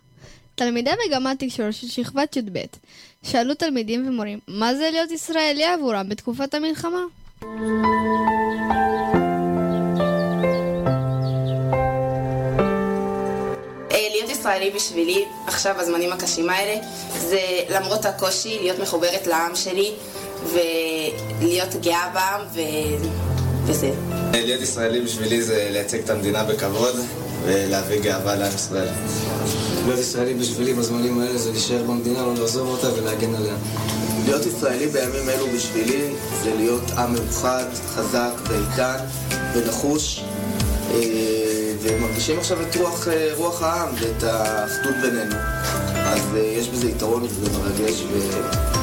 תלמידי 0.55 0.91
מגמת 1.07 1.39
תקשורת 1.39 1.75
של 1.75 1.87
שכבת 1.89 2.37
י"ב 2.37 2.59
שאלו 3.23 3.55
תלמידים 3.55 4.09
ומורים 4.09 4.39
מה 4.49 4.75
זה 4.75 4.89
להיות 4.93 5.11
ישראלי 5.11 5.65
עבורם 5.65 6.09
בתקופת 6.09 6.55
המלחמה? 6.55 7.01
אה, 13.93 14.31
ישראלי 14.31 14.71
בשבילי, 14.71 15.25
עכשיו 15.47 15.75
בזמנים 15.79 16.13
הקשים 16.13 16.51
האלה, 16.51 16.87
זה 17.19 17.41
למרות 17.71 18.05
הקושי 18.05 18.59
להיות 18.61 18.79
מחוברת 18.79 19.27
לעם 19.27 19.57
שלי 19.57 19.93
ולהיות 20.53 21.75
גאה 21.83 22.11
בעם 22.15 22.41
ו... 22.55 22.61
וזה. 23.67 24.22
להיות 24.33 24.63
ישראלי 24.63 25.01
בשבילי 25.01 25.43
זה 25.43 25.69
לייצג 25.73 25.99
את 25.99 26.11
המדינה 26.11 26.45
בכבוד 26.45 26.95
ולהביא 27.45 28.01
גאווה 28.01 28.37
לעם 28.37 28.55
ישראל. 28.55 28.89
להיות 29.87 30.01
ישראלי 30.01 30.35
בשבילי 30.35 30.75
בזמנים 30.75 31.21
האלה 31.21 31.39
זה 31.39 31.51
להישאר 31.51 31.83
במדינה, 31.83 32.23
לא 32.23 32.35
לעזוב 32.35 32.69
אותה 32.69 32.95
ולהגן 32.95 33.35
עליה. 33.35 33.55
להיות 34.25 34.47
ישראלי 34.47 34.87
בימים 34.87 35.29
אלו 35.29 35.47
בשבילי 35.55 36.13
זה 36.43 36.55
להיות 36.55 36.91
עם 36.91 37.15
מאוחד, 37.15 37.65
חזק 37.87 38.33
ואיתן 38.49 38.97
ונחוש 39.55 40.25
אה, 40.91 41.73
ומרגישים 41.83 42.39
עכשיו 42.39 42.63
את 42.63 42.77
רוח, 42.77 43.09
אה, 43.09 43.31
רוח 43.37 43.63
העם 43.63 43.89
ואת 44.01 44.23
האחדות 44.23 44.95
בינינו 45.03 45.37
אז 45.95 46.23
אה, 46.35 46.41
יש 46.41 46.69
בזה 46.69 46.89
יתרון 46.89 47.23
וזה 47.23 47.59
מרגש 47.59 48.03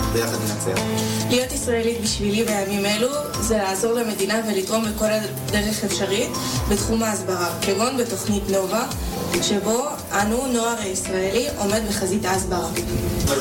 וביחד 0.10 0.38
ננצח. 0.41 0.82
להיות 1.30 1.52
ישראלית 1.52 2.02
בשבילי 2.02 2.43
בימים 2.43 2.86
אלו 2.86 3.10
זה 3.41 3.58
לעזור 3.58 3.93
למדינה 3.93 4.41
ולתרום 4.48 4.86
בכל 4.86 5.06
דרך 5.52 5.84
אפשרית 5.84 6.30
בתחום 6.69 7.04
ההסברה, 7.04 7.50
כגון 7.62 7.98
בתוכנית 7.98 8.43
נובה, 8.50 8.86
שבו 9.41 9.88
אנו, 10.12 10.48
נוער 10.48 10.76
הישראלי, 10.80 11.48
עומד 11.58 11.82
בחזית 11.89 12.26
ההסברה. 12.26 12.69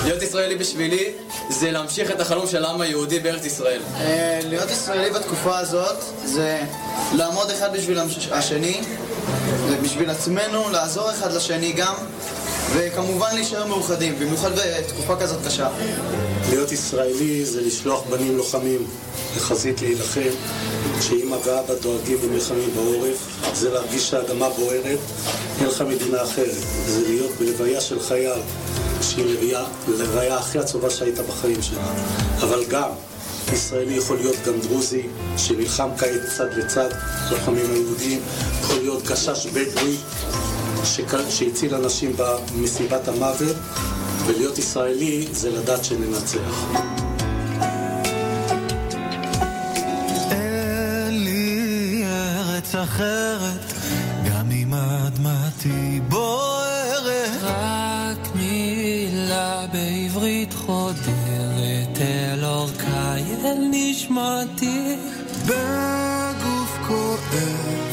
להיות 0.05 0.23
ישראלי 0.23 0.57
בשבילי 0.57 1.05
זה 1.49 1.71
להמשיך 1.71 2.11
את 2.11 2.21
החלום 2.21 2.47
של 2.47 2.65
העם 2.65 2.81
היהודי 2.81 3.21
בארץ 3.21 3.45
ישראל. 3.45 3.81
אה, 4.01 4.41
להיות 4.45 4.71
ישראלי 4.71 5.11
בתקופה 5.11 5.59
הזאת 5.59 5.97
זה 6.25 6.61
לעמוד 7.13 7.51
אחד 7.51 7.77
בשביל 7.77 7.99
השני, 8.31 8.81
בשביל 9.83 10.11
עצמנו, 10.11 10.71
לעזור 10.71 11.11
אחד 11.11 11.33
לשני 11.33 11.73
גם, 11.73 11.95
וכמובן 12.73 13.35
להישאר 13.35 13.67
מאוחדים, 13.67 14.19
במיוחד 14.19 14.51
בתקופה 14.55 15.17
כזאת 15.17 15.39
קשה. 15.47 15.69
להיות 16.51 16.73
ישראלי 16.73 17.45
זה 17.45 17.61
לשלוח 17.61 18.03
בנים 18.11 18.37
לוחמים 18.37 18.87
לחזית 19.37 19.83
להילחם, 19.83 20.31
שאמא 21.01 21.37
ואבא 21.45 21.75
דואגים 21.83 22.19
ונלחמים 22.23 22.71
בעורף, 22.75 23.17
זה 23.55 23.71
להרגיש 23.71 24.11
שהאדמה 24.11 24.49
בוערת, 24.49 24.99
אין 25.61 25.69
לך 25.69 25.81
מדינה 25.83 26.23
אחרת. 26.23 26.65
זה 26.87 27.09
להיות 27.09 27.31
בלוויה 27.41 27.81
של 27.81 28.01
חייל, 28.01 28.41
שהיא 29.03 29.25
לוויה, 29.25 29.65
לוויה 29.89 30.37
הכי 30.37 30.59
עצובה 30.59 30.91
שהיית 30.91 31.19
בחיים 31.19 31.63
שלך. 31.63 31.79
אבל 32.43 32.65
גם, 32.65 32.91
ישראלי 33.53 33.95
יכול 33.95 34.17
להיות 34.17 34.37
גם 34.47 34.61
דרוזי, 34.61 35.03
שנלחם 35.37 35.89
כעת 35.99 36.21
צד 36.37 36.55
לצד, 36.57 36.89
לוחמים 37.31 37.71
היהודים, 37.71 38.21
יכול 38.61 38.77
להיות 38.77 39.03
גשש 39.03 39.47
בדואי, 39.47 39.97
שהציל 41.29 41.75
אנשים 41.75 42.13
במסיבת 42.17 43.09
המוות, 43.09 43.57
ולהיות 44.27 44.59
ישראלי 44.59 45.29
זה 45.33 45.51
לדעת 45.51 45.85
שננצח. 45.85 46.65
אין 50.31 51.25
לי 51.25 52.03
ארץ 52.05 52.75
אחרת, 52.75 53.73
גם 54.31 54.51
אם 54.51 54.75
אדמתי 54.75 56.01
בוערת. 56.09 56.49
רק 57.43 58.35
מילה 58.35 59.67
בעברית 59.73 60.55
חודרת 60.55 61.99
אל 62.01 62.45
אורכי, 62.45 63.45
אל 63.45 63.69
נשמתי. 63.71 64.97
בגוף 65.47 66.79
כואב, 66.87 67.88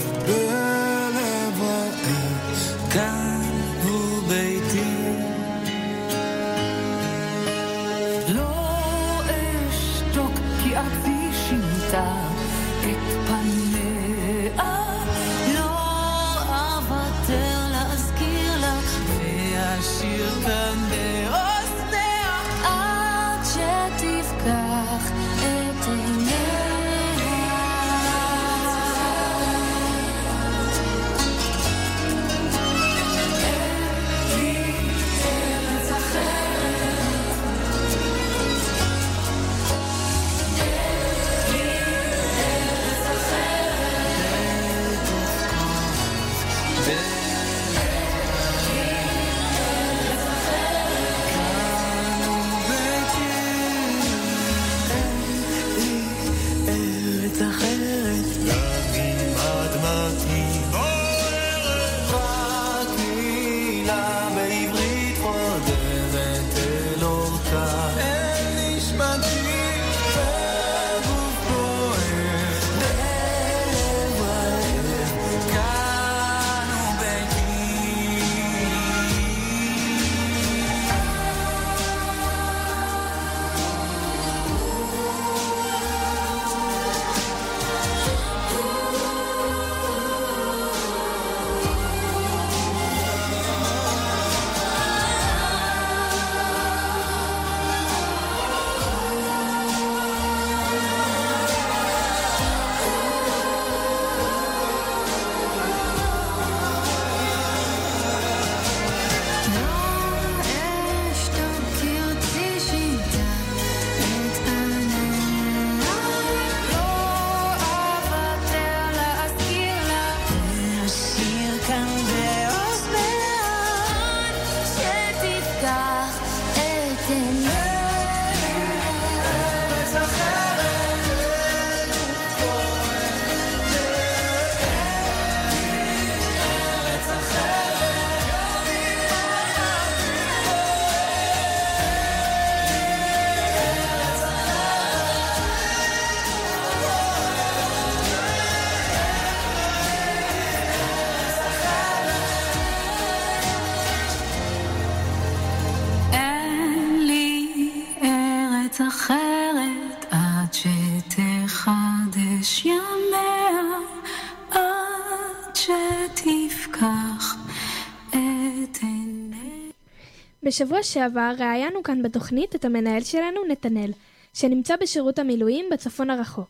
בשבוע 170.56 170.84
שעבר 170.84 171.32
ראיינו 171.40 171.84
כאן 171.84 172.04
בתוכנית 172.04 172.56
את 172.56 172.66
המנהל 172.66 173.04
שלנו, 173.04 173.42
נתנאל, 173.50 173.92
שנמצא 174.34 174.76
בשירות 174.82 175.20
המילואים 175.20 175.66
בצפון 175.72 176.10
הרחוק. 176.10 176.50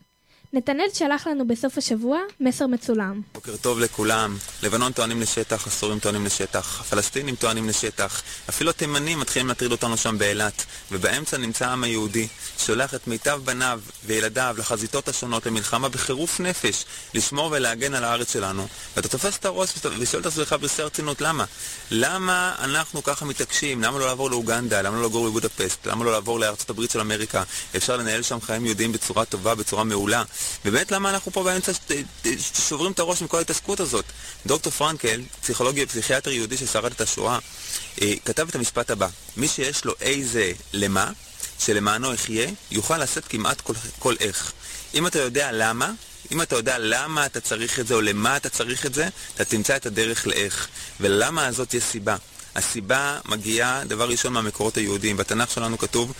נתנאל 0.53 0.85
שלח 0.93 1.27
לנו 1.27 1.47
בסוף 1.47 1.77
השבוע 1.77 2.19
מסר 2.39 2.67
מצולם. 2.67 3.21
בוקר 3.33 3.55
טוב 3.57 3.79
לכולם. 3.79 4.35
לבנון 4.65 4.91
טוענים 4.91 5.21
לשטח, 5.21 5.67
הסורים 5.67 5.99
טוענים 5.99 6.25
לשטח, 6.25 6.81
הפלסטינים 6.81 7.35
טוענים 7.35 7.69
לשטח, 7.69 8.21
אפילו 8.49 8.69
התימנים 8.69 9.19
מתחילים 9.19 9.47
להטריד 9.47 9.71
אותנו 9.71 9.97
שם 9.97 10.17
באילת, 10.17 10.65
ובאמצע 10.91 11.37
נמצא 11.37 11.67
העם 11.67 11.83
היהודי, 11.83 12.27
שולח 12.65 12.93
את 12.93 13.07
מיטב 13.07 13.41
בניו 13.43 13.79
וילדיו 14.05 14.55
לחזיתות 14.57 15.07
השונות 15.07 15.45
למלחמה 15.45 15.89
בחירוף 15.89 16.39
נפש, 16.39 16.85
לשמור 17.13 17.49
ולהגן 17.51 17.93
על 17.93 18.03
הארץ 18.03 18.33
שלנו. 18.33 18.67
ואתה 18.95 19.07
תופס 19.07 19.37
את 19.37 19.45
הראש 19.45 19.69
ושואל 19.99 20.21
את 20.21 20.25
עצמך 20.25 20.53
בשיא 20.53 20.83
הרצינות, 20.83 21.21
למה? 21.21 21.45
למה 21.91 22.55
אנחנו 22.59 23.03
ככה 23.03 23.25
מתעקשים? 23.25 23.83
למה 23.83 23.99
לא 23.99 24.05
לעבור 24.05 24.29
לאוגנדה? 24.29 24.81
למה 24.81 24.97
לא 24.97 25.05
לגור 25.05 25.29
בבודפסט? 25.29 25.87
למה 25.87 26.05
לא 26.05 26.11
לעבור 26.11 26.39
לארצות 26.39 26.69
הברית 26.69 26.91
של 26.91 26.99
אמריקה? 26.99 27.43
אפשר 27.75 27.97
לנהל 27.97 28.21
שם 28.21 28.41
חיים 28.41 28.65
יהודיים 28.65 28.91
בצורה 28.91 29.25
טובה, 29.25 29.55
בצורה 29.55 29.83
מעולה. 29.83 30.23
ובאמת 30.65 30.91
למה 30.91 31.09
אנחנו 31.09 31.31
פה 31.31 31.43
באמצע 31.43 31.71
שוברים 32.67 32.91
את 32.91 32.99
הראש 32.99 33.21
עם 33.21 33.27
כל 33.27 33.37
ההתעסקות 33.37 33.79
הזאת? 33.79 34.05
דוקטור 34.55 34.71
פרנקל, 34.71 35.21
פסיכולוג 35.41 35.75
ופסיכיאטר 35.83 36.31
יהודי 36.31 36.57
ששרד 36.57 36.91
את 36.91 37.01
השואה, 37.01 37.39
אה, 38.01 38.13
כתב 38.25 38.47
את 38.49 38.55
המשפט 38.55 38.89
הבא: 38.89 39.07
מי 39.37 39.47
שיש 39.47 39.85
לו 39.85 39.93
איזה 40.01 40.51
למה, 40.73 41.11
שלמענו 41.59 42.13
אחיה, 42.13 42.49
יוכל 42.71 42.97
לשאת 42.97 43.27
כמעט 43.27 43.61
כל, 43.61 43.73
כל 43.99 44.15
איך. 44.19 44.51
אם 44.93 45.07
אתה 45.07 45.19
יודע 45.19 45.51
למה, 45.51 45.91
אם 46.31 46.41
אתה 46.41 46.55
יודע 46.55 46.75
למה 46.79 47.25
אתה 47.25 47.41
צריך 47.41 47.79
את 47.79 47.87
זה 47.87 47.93
או 47.93 48.01
למה 48.01 48.37
אתה 48.37 48.49
צריך 48.49 48.85
את 48.85 48.93
זה, 48.93 49.07
אתה 49.35 49.45
תמצא 49.45 49.75
את 49.75 49.85
הדרך 49.85 50.27
לאיך. 50.27 50.67
ולמה 50.99 51.47
הזאת 51.47 51.73
יש 51.73 51.83
סיבה. 51.83 52.15
הסיבה 52.55 53.19
מגיעה, 53.25 53.83
דבר 53.85 54.09
ראשון, 54.09 54.33
מהמקורות 54.33 54.77
היהודיים. 54.77 55.17
בתנ"ך 55.17 55.51
שלנו 55.51 55.77
כתוב 55.77 56.13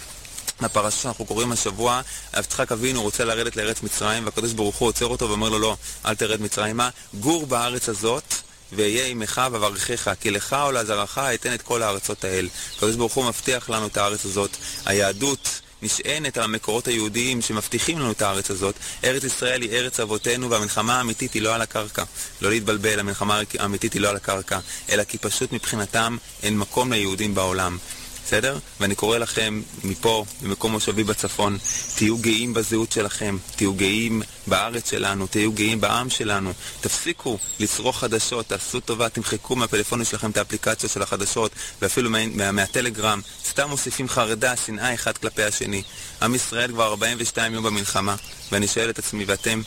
הפרשה 0.60 1.02
שאנחנו 1.02 1.26
קוראים 1.26 1.52
השבוע, 1.52 2.02
יצחק 2.40 2.72
אבינו 2.72 3.02
רוצה 3.02 3.26
לרדת 3.26 3.56
לארץ 3.56 3.84
מצרים, 3.84 4.26
והקדוש 4.26 4.54
ברוך 4.54 4.76
הוא 4.76 4.90
עוצר 4.90 5.06
אותו 5.06 5.30
ואומר 5.30 5.50
לו 5.50 5.60
לא, 5.60 5.78
אל 6.06 6.16
תרד 6.16 6.42
מצרימה, 6.42 6.90
גור 7.20 7.46
בארץ 7.46 7.90
הזאת 7.90 8.34
ואהיה 8.72 9.06
עמך 9.06 9.42
ואברכך, 9.52 10.14
כי 10.20 10.32
לך 10.32 10.56
או 10.62 10.72
לעזרך 10.72 11.18
אתן 11.18 11.54
את 11.54 11.62
כל 11.62 11.84
הארצות 11.84 12.24
האל. 12.24 12.50
הקדוש 12.76 12.96
ברוך 12.96 13.14
הוא 13.14 13.26
מבטיח 13.26 13.70
לנו 13.70 13.88
את 13.88 13.98
הארץ 13.98 14.26
הזאת. 14.26 14.58
היהדות 14.86 15.62
נשענת 15.82 16.38
על 16.38 16.44
המקורות 16.44 16.88
היהודיים 16.88 17.42
שמבטיחים 17.42 18.00
לנו 18.00 18.12
את 18.12 18.22
הארץ 18.22 18.52
הזאת. 18.52 18.76
ארץ 19.04 19.24
ישראל 19.24 19.62
היא 19.62 19.72
ארץ 19.72 20.00
אבותינו 20.00 20.50
והמלחמה 20.50 20.98
האמיתית 20.98 21.34
היא 21.34 21.42
לא 21.42 21.56
על 21.56 21.62
הקרקע. 21.62 22.04
לא 22.42 22.50
להתבלבל, 22.50 23.00
המלחמה 23.00 23.42
האמיתית 23.60 23.94
היא 23.94 24.02
לא 24.02 24.10
על 24.10 24.16
הקרקע, 24.16 24.60
אלא 24.90 25.04
כי 25.04 25.18
פשוט 25.18 25.52
מבחינתם 25.52 26.18
אין 26.44 26.58
מקום 26.58 26.94
ליהודים 26.94 27.36
בעולם. 27.36 27.78
בסדר? 28.26 28.58
ואני 28.80 28.96
קורא 28.96 29.18
לכם 29.18 29.62
מפה, 29.84 30.26
במקום 30.42 30.72
מושבי 30.72 31.04
בצפון, 31.04 31.58
תהיו 31.96 32.18
גאים 32.18 32.54
בזהות 32.54 32.92
שלכם, 32.92 33.38
תהיו 33.56 33.74
גאים 33.74 34.22
בארץ 34.48 34.90
שלנו, 34.90 35.28
תהיו 35.28 35.52
גאים 35.52 35.82
בעם 35.82 36.10
שלנו. 36.10 36.54
תפסיקו 36.82 37.38
לצרוך 37.60 38.00
חדשות, 38.00 38.48
תעשו 38.48 38.80
טובה, 38.80 39.10
תמחקו 39.10 39.56
מהפלאפונים 39.56 40.06
שלכם 40.06 40.32
את 40.32 40.38
האפליקציות 40.38 40.92
של 40.92 41.02
החדשות, 41.02 41.52
ואפילו 41.82 42.10
מה, 42.10 42.28
מה, 42.28 42.52
מהטלגרם. 42.52 43.22
סתם 43.50 43.70
מוסיפים 43.70 44.10
חרדה, 44.10 44.56
שנאה 44.56 44.94
אחד 44.94 45.18
כלפי 45.18 45.44
השני. 45.44 45.84
עם 46.22 46.36
ישראל 46.36 46.72
כבר 46.72 46.88
42 46.88 47.54
יום 47.54 47.64
במלחמה, 47.64 48.16
ואני 48.52 48.68
שואל 48.68 48.90
את 48.90 49.00
עצמי, 49.00 49.26
ואתם, 49.26 49.62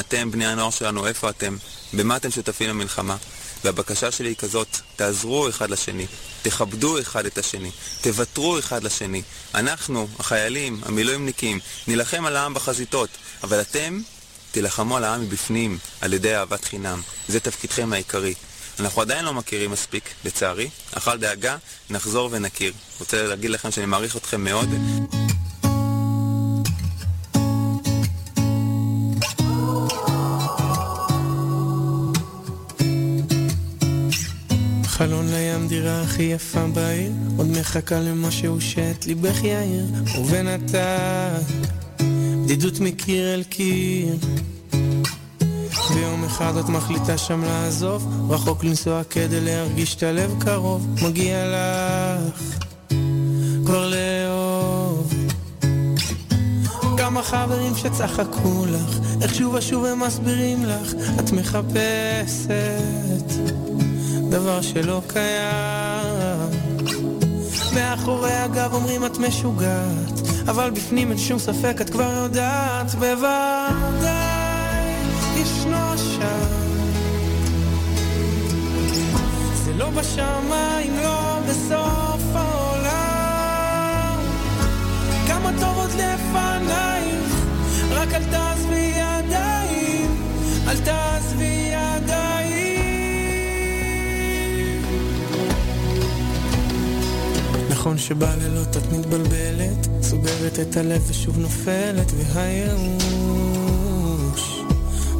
אתם, 0.00 0.30
בני 0.30 0.46
הנוער 0.46 0.70
שלנו, 0.70 1.06
איפה 1.06 1.30
אתם? 1.30 1.56
במה 1.92 2.16
אתם 2.16 2.30
שותפים 2.30 2.68
למלחמה? 2.68 3.16
והבקשה 3.64 4.10
שלי 4.10 4.28
היא 4.28 4.36
כזאת, 4.36 4.76
תעזרו 4.96 5.48
אחד 5.48 5.70
לשני, 5.70 6.06
תכבדו 6.42 7.00
אחד 7.00 7.26
את 7.26 7.38
השני, 7.38 7.70
תוותרו 8.00 8.58
אחד 8.58 8.84
לשני. 8.84 9.22
אנחנו, 9.54 10.08
החיילים, 10.18 10.80
המילואימניקים, 10.84 11.60
נילחם 11.86 12.26
על 12.26 12.36
העם 12.36 12.54
בחזיתות, 12.54 13.10
אבל 13.42 13.60
אתם 13.60 14.00
תילחמו 14.50 14.96
על 14.96 15.04
העם 15.04 15.20
מבפנים, 15.20 15.78
על 16.00 16.12
ידי 16.12 16.34
אהבת 16.34 16.64
חינם. 16.64 17.02
זה 17.28 17.40
תפקידכם 17.40 17.92
העיקרי. 17.92 18.34
אנחנו 18.80 19.02
עדיין 19.02 19.24
לא 19.24 19.34
מכירים 19.34 19.70
מספיק, 19.70 20.04
לצערי, 20.24 20.70
אך 20.92 21.08
אל 21.08 21.18
דאגה, 21.18 21.56
נחזור 21.90 22.28
ונכיר. 22.32 22.72
רוצה 23.00 23.26
להגיד 23.26 23.50
לכם 23.50 23.70
שאני 23.70 23.86
מעריך 23.86 24.16
אתכם 24.16 24.44
מאוד. 24.44 24.68
חלון 34.98 35.28
לים 35.28 35.68
דירה 35.68 36.02
הכי 36.02 36.22
יפה 36.22 36.66
בעיר, 36.66 37.12
עוד 37.36 37.46
מחכה 37.60 38.00
למשהו 38.00 38.60
שאת 38.60 39.06
ליבך 39.06 39.44
יאיר, 39.44 39.86
ובינתיים 40.20 41.42
בדידות 42.44 42.80
מקיר 42.80 43.34
אל 43.34 43.42
קיר. 43.42 44.16
ויום 45.94 46.24
אחד 46.24 46.56
את 46.56 46.68
מחליטה 46.68 47.18
שם 47.18 47.44
לעזוב, 47.44 48.30
רחוק 48.30 48.64
לנסוע 48.64 49.04
כדי 49.10 49.40
להרגיש 49.40 49.94
את 49.94 50.02
הלב 50.02 50.34
קרוב, 50.38 50.86
מגיע 51.02 51.44
לך 51.46 52.64
כבר 53.66 53.90
לאהוב. 53.90 55.14
כמה 56.96 57.22
חברים 57.22 57.76
שצחקו 57.76 58.66
לך, 58.66 58.98
איך 59.22 59.34
שוב 59.34 59.54
ושוב 59.54 59.84
הם 59.84 60.02
מסבירים 60.02 60.64
לך, 60.64 60.92
את 61.20 61.32
מחפשת. 61.32 62.48
דבר 64.30 64.60
שלא 64.60 65.02
קיים. 65.06 66.50
מאחורי 67.74 68.32
הגב 68.32 68.74
אומרים 68.74 69.04
את 69.06 69.18
משוגעת, 69.18 70.20
אבל 70.48 70.70
בפנים 70.70 71.10
אין 71.10 71.18
שום 71.18 71.38
ספק 71.38 71.80
את 71.80 71.90
כבר 71.90 72.12
יודעת, 72.22 72.94
בוודאי 72.94 74.92
ישנו 75.36 75.98
שם. 75.98 76.48
זה 79.64 79.72
לא 79.74 79.90
בשמיים, 79.90 80.96
לא 81.02 81.38
בסוף 81.48 82.22
העולם. 82.34 84.18
כמה 85.26 85.50
טוב 85.60 85.76
עוד 85.78 85.90
לפנייך, 85.90 87.34
רק 87.90 88.14
אל 88.14 88.24
תעזבי 88.24 88.92
ידיים, 88.96 90.16
אל 90.68 90.78
תעזבי 90.78 91.67
נכון 97.78 97.98
שבלילות 97.98 98.76
את 98.76 98.92
מתבלבלת, 98.92 99.88
סוגרת 100.02 100.58
את 100.60 100.76
הלב 100.76 101.02
ושוב 101.08 101.38
נופלת, 101.38 102.12
והייאוש 102.16 102.98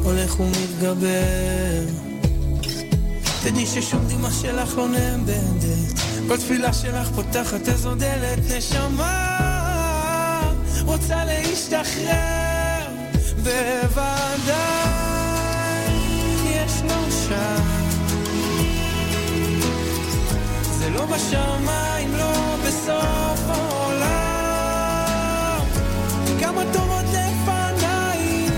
הולך 0.03 0.39
ומתגבר. 0.39 1.85
תדעי 3.43 3.65
ששום 3.65 3.99
דמעה 4.07 4.31
שלך 4.31 4.77
לא 4.77 4.87
נאבדת, 4.87 5.99
כל 6.27 6.37
תפילה 6.37 6.73
שלך 6.73 7.09
פותחת 7.15 7.69
איזו 7.69 7.95
דלת, 7.95 8.39
נשמה 8.57 9.37
רוצה 10.85 11.25
להשתחרר, 11.25 12.87
בוודאי 13.43 15.08
בשמיים, 21.15 22.15
לא 22.17 22.55
בסוף 22.67 23.49
העולם. 23.49 24.09
כמה 26.39 26.63
טובות 26.73 27.05
לפנייך, 27.05 28.53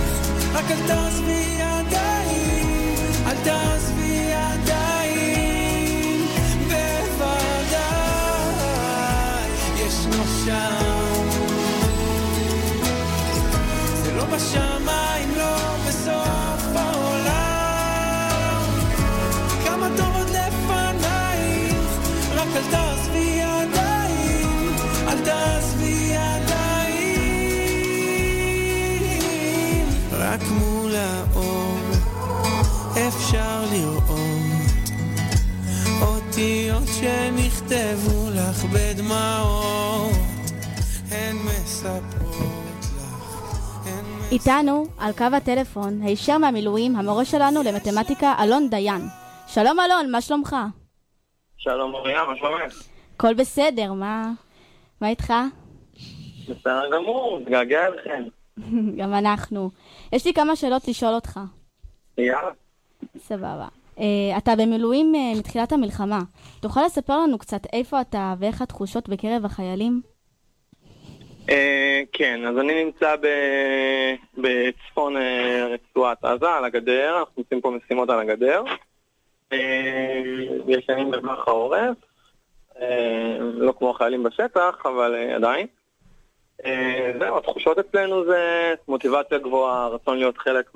רק 0.53 0.71
אל 0.71 0.87
תעזבי 0.87 1.57
ידיים, 1.59 2.95
אל 3.27 3.35
תעזבי 3.43 4.31
ידיים. 4.31 6.25
בוודאי 6.67 7.91
ישנו 9.75 10.23
שם. 10.45 11.27
זה 14.03 14.11
לא 14.13 14.25
בשמיים, 14.25 14.80
אפשר 33.15 33.63
לראות 33.71 34.71
אותיות 36.01 36.87
שנכתבו 36.99 38.29
לך 38.29 38.63
בדמעות, 38.73 40.11
הן 41.11 41.35
מספרות 41.35 42.61
איתנו, 44.31 44.85
על 44.97 45.11
קו 45.17 45.25
הטלפון, 45.37 46.01
הישר 46.01 46.37
מהמילואים, 46.37 46.95
המורה 46.95 47.25
שלנו 47.25 47.63
למתמטיקה, 47.63 48.35
אלון 48.43 48.69
דיין. 48.69 49.01
שלום 49.47 49.79
אלון, 49.79 50.11
מה 50.11 50.21
שלומך? 50.21 50.55
שלום 51.57 51.93
אוריה, 51.93 52.25
מה 52.25 52.35
שלומך? 52.37 52.83
הכל 53.15 53.33
בסדר, 53.33 53.93
מה... 53.93 54.31
מה 55.01 55.09
איתך? 55.09 55.33
בסדר 56.43 56.89
גמור, 56.91 57.39
מתגעגע 57.39 57.87
אליכם. 57.87 58.23
גם 58.99 59.13
אנחנו. 59.13 59.69
יש 60.13 60.25
לי 60.25 60.33
כמה 60.33 60.55
שאלות 60.55 60.87
לשאול 60.87 61.13
אותך. 61.13 61.39
יאללה. 62.17 62.51
סבבה. 63.17 63.67
Uh, 63.97 64.01
אתה 64.37 64.55
במילואים 64.55 65.13
uh, 65.15 65.39
מתחילת 65.39 65.71
המלחמה. 65.71 66.19
תוכל 66.59 66.81
לספר 66.85 67.19
לנו 67.19 67.37
קצת 67.37 67.61
איפה 67.73 68.01
אתה 68.01 68.33
ואיך 68.39 68.61
התחושות 68.61 69.09
בקרב 69.09 69.45
החיילים? 69.45 70.01
אה, 71.49 72.01
כן, 72.11 72.45
אז 72.45 72.57
אני 72.57 72.83
נמצא 72.83 73.15
ב- 73.15 74.15
בצפון 74.37 75.17
אה, 75.17 75.67
רצועת 75.67 76.25
עזה, 76.25 76.49
על 76.49 76.65
הגדר, 76.65 77.19
אנחנו 77.19 77.43
עושים 77.43 77.61
פה 77.61 77.71
משימות 77.71 78.09
על 78.09 78.19
הגדר. 78.19 78.63
ישנים 80.67 81.11
בטווח 81.11 81.47
העורף, 81.47 81.97
לא 83.39 83.73
כמו 83.77 83.89
החיילים 83.89 84.23
בשטח, 84.23 84.81
אבל 84.85 85.15
עדיין. 85.35 85.67
זהו, 87.19 87.37
התחושות 87.37 87.79
אצלנו 87.79 88.25
זה 88.25 88.73
מוטיבציה 88.87 89.37
גבוהה, 89.37 89.87
רצון 89.87 90.17
להיות 90.17 90.37
חלק 90.37 90.71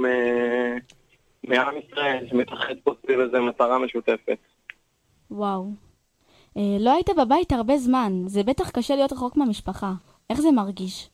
מעם 1.47 1.75
ישראל, 1.77 2.25
שמתאחד 2.29 2.73
פה 2.83 2.93
סביב 3.01 3.19
איזה 3.19 3.39
מטרה 3.39 3.79
משותפת. 3.79 4.37
וואו. 5.31 5.65
Uh, 6.57 6.59
לא 6.79 6.93
היית 6.93 7.09
בבית 7.17 7.51
הרבה 7.51 7.77
זמן, 7.77 8.11
זה 8.25 8.43
בטח 8.43 8.69
קשה 8.69 8.95
להיות 8.95 9.13
רחוק 9.13 9.37
מהמשפחה. 9.37 9.91
איך 10.29 10.41
זה 10.41 10.51
מרגיש? 10.51 11.09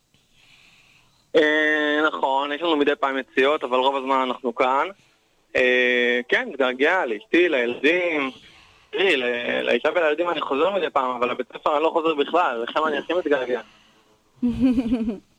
אה, 1.35 2.01
נכון, 2.07 2.51
יש 2.51 2.61
לנו 2.61 2.77
מדי 2.77 2.95
פעם 2.99 3.17
יציאות, 3.17 3.63
אבל 3.63 3.77
רוב 3.77 3.95
הזמן 3.95 4.15
אנחנו 4.27 4.55
כאן. 4.55 4.87
אה, 5.55 6.19
כן, 6.29 6.49
מתגעגע 6.49 7.05
לאשתי, 7.05 7.49
לילדים. 7.49 8.31
תראי, 8.91 9.17
לאישה 9.63 9.89
ולילדים 9.95 10.29
אני 10.29 10.41
חוזר 10.41 10.69
מדי 10.69 10.89
פעם, 10.89 11.11
אבל 11.11 11.31
לבית 11.31 11.47
ספר 11.53 11.75
אני 11.75 11.83
לא 11.83 11.89
חוזר 11.89 12.15
בכלל, 12.15 12.63
לכם 12.63 12.79
אני 12.87 12.97
הכי 12.97 13.13
מתגעגע. 13.13 13.61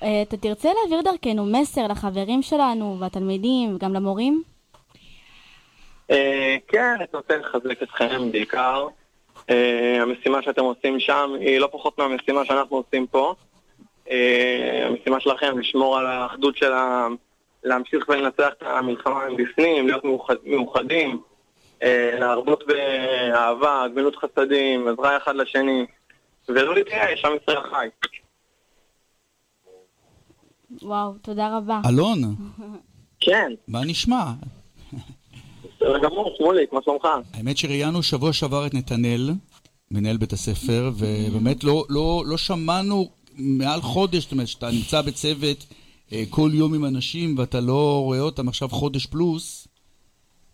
uh, 0.00 0.04
אתה 0.22 0.36
תרצה 0.36 0.68
להעביר 0.74 1.12
דרכנו 1.12 1.46
מסר 1.46 1.86
לחברים 1.86 2.42
שלנו 2.42 2.96
והתלמידים 3.00 3.74
וגם 3.74 3.94
למורים? 3.94 4.42
אה, 6.10 6.56
כן, 6.68 6.94
אני 6.96 7.04
רוצה 7.14 7.36
לחזק 7.36 7.82
אתכם 7.82 8.32
בעיקר. 8.32 8.86
אה, 9.50 10.02
המשימה 10.02 10.42
שאתם 10.42 10.64
עושים 10.64 11.00
שם 11.00 11.30
היא 11.40 11.58
לא 11.58 11.68
פחות 11.72 11.98
מהמשימה 11.98 12.44
שאנחנו 12.44 12.76
עושים 12.76 13.06
פה. 13.06 13.34
אה, 14.10 14.86
המשימה 14.86 15.20
שלכם 15.20 15.58
לשמור 15.58 15.98
על 15.98 16.06
האחדות 16.06 16.56
של 16.56 16.72
העם, 16.72 17.16
להמשיך 17.64 18.08
ולנצח 18.08 18.48
את 18.58 18.62
המלחמה 18.62 19.28
מבפנים, 19.30 19.86
להיות 19.86 20.04
מאוחד, 20.04 20.34
מאוחדים, 20.44 21.20
אה, 21.82 22.10
להרבות 22.18 22.64
באהבה, 22.66 23.84
גמילות 23.92 24.16
חסדים, 24.16 24.88
עזרה 24.88 25.16
אחד 25.16 25.36
לשני, 25.36 25.86
ולא 26.48 26.74
להתייאש, 26.74 27.24
עם 27.24 27.32
ישראל 27.42 27.62
חי. 27.62 27.88
וואו, 30.82 31.12
תודה 31.22 31.56
רבה. 31.56 31.80
אלון, 31.88 32.18
כן. 33.20 33.52
מה 33.68 33.84
נשמע? 33.84 34.24
בסדר 35.62 35.98
גמור, 35.98 36.34
שמוליק, 36.38 36.72
מה 36.72 36.80
שלומך? 36.84 37.08
האמת 37.34 37.56
שראיינו 37.56 38.02
שבוע 38.02 38.32
שעבר 38.32 38.66
את 38.66 38.74
נתנאל, 38.74 39.30
מנהל 39.90 40.16
בית 40.16 40.32
הספר, 40.32 40.90
ובאמת 40.98 41.64
לא, 41.64 41.84
לא, 41.88 42.22
לא 42.26 42.36
שמענו 42.36 43.08
מעל 43.38 43.80
חודש, 43.80 44.22
זאת 44.22 44.32
אומרת, 44.32 44.48
שאתה 44.48 44.70
נמצא 44.70 45.02
בצוות 45.02 45.66
אה, 46.12 46.22
כל 46.30 46.50
יום 46.52 46.74
עם 46.74 46.84
אנשים 46.84 47.38
ואתה 47.38 47.60
לא 47.60 48.00
רואה 48.02 48.20
אותם 48.20 48.48
עכשיו 48.48 48.68
חודש 48.68 49.06
פלוס, 49.06 49.68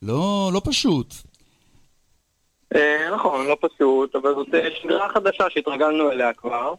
לא, 0.02 0.50
לא 0.52 0.60
פשוט. 0.64 1.14
אה, 2.74 3.10
נכון, 3.14 3.46
לא 3.46 3.56
פשוט, 3.60 4.16
אבל 4.16 4.34
זאת 4.34 4.54
אה, 4.54 4.68
שגרה 4.82 5.08
חדשה 5.08 5.44
שהתרגלנו 5.50 6.10
אליה 6.10 6.32
כבר. 6.32 6.74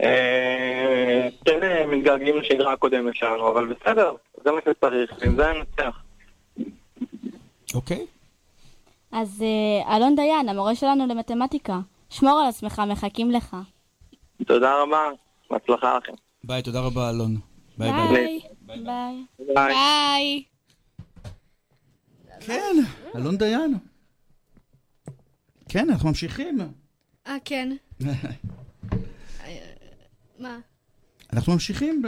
אה, 0.00 1.28
כן 1.44 1.62
אה, 1.62 1.86
מתגעגעים 1.86 2.36
לשגרה 2.36 2.72
הקודמת 2.72 3.14
שלנו, 3.14 3.48
אבל 3.48 3.74
בסדר, 3.74 4.12
זה 4.44 4.50
מה 4.50 4.60
שצריך, 4.60 5.12
ועם 5.20 5.36
זה 5.36 5.52
ננצח. 5.52 6.02
אוקיי. 7.74 8.06
אז 9.12 9.44
אה, 9.44 9.96
אלון 9.96 10.16
דיין, 10.16 10.48
המורה 10.48 10.74
שלנו 10.74 11.06
למתמטיקה, 11.06 11.78
שמור 12.10 12.40
על 12.40 12.48
עצמך, 12.48 12.82
מחכים 12.86 13.30
לך. 13.30 13.56
תודה 14.46 14.82
רבה, 14.82 14.98
בהצלחה 15.50 15.98
לכם. 15.98 16.12
ביי, 16.44 16.62
תודה 16.62 16.80
רבה, 16.80 17.10
אלון. 17.10 17.36
ביי 17.78 17.92
ביי. 17.92 18.40
ביי. 18.66 19.24
ביי. 19.54 20.42
כן, 22.40 22.76
אלון 23.16 23.36
דיין. 23.36 23.74
כן, 25.68 25.90
אנחנו 25.90 26.08
ממשיכים. 26.08 26.58
אה, 27.26 27.36
כן. 27.44 27.76
מה? 30.38 30.58
אנחנו 31.32 31.52
ממשיכים 31.52 32.02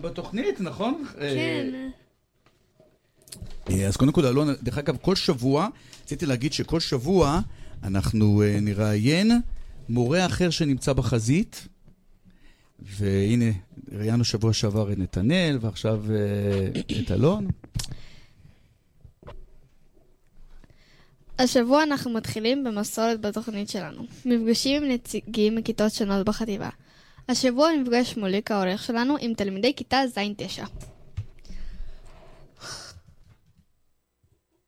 בתוכנית, 0.00 0.60
נכון? 0.60 1.04
כן. 1.18 1.90
אה, 3.70 3.86
אז 3.86 3.96
קודם 3.96 4.12
כל, 4.12 4.26
אלון, 4.26 4.48
דרך 4.62 4.78
אגב, 4.78 4.96
כל 4.96 5.14
שבוע, 5.14 5.68
רציתי 6.02 6.26
להגיד 6.26 6.52
שכל 6.52 6.80
שבוע 6.80 7.40
אנחנו 7.82 8.42
אה, 8.42 8.58
נראיין 8.60 9.32
מורה 9.88 10.26
אחר 10.26 10.50
שנמצא 10.50 10.92
בחזית, 10.92 11.68
והנה, 12.78 13.50
ראיינו 13.92 14.24
שבוע 14.24 14.52
שעבר 14.52 14.92
את 14.92 14.98
נתנאל, 14.98 15.58
ועכשיו 15.60 16.04
אה, 16.10 16.80
את 17.00 17.10
אלון. 17.10 17.48
השבוע 21.38 21.82
אנחנו 21.82 22.10
מתחילים 22.10 22.64
במסורת 22.64 23.20
בתוכנית 23.20 23.68
שלנו. 23.68 24.06
מפגשים 24.24 24.82
עם 24.82 24.90
נציגים 24.90 25.54
מכיתות 25.54 25.92
שונות 25.92 26.26
בחטיבה. 26.26 26.68
השבוע 27.28 27.70
נפגש 27.72 28.16
מוליק 28.16 28.50
העורך 28.50 28.84
שלנו 28.84 29.16
עם 29.20 29.34
תלמידי 29.34 29.72
כיתה 29.76 30.00
ז'-9. 30.14 30.66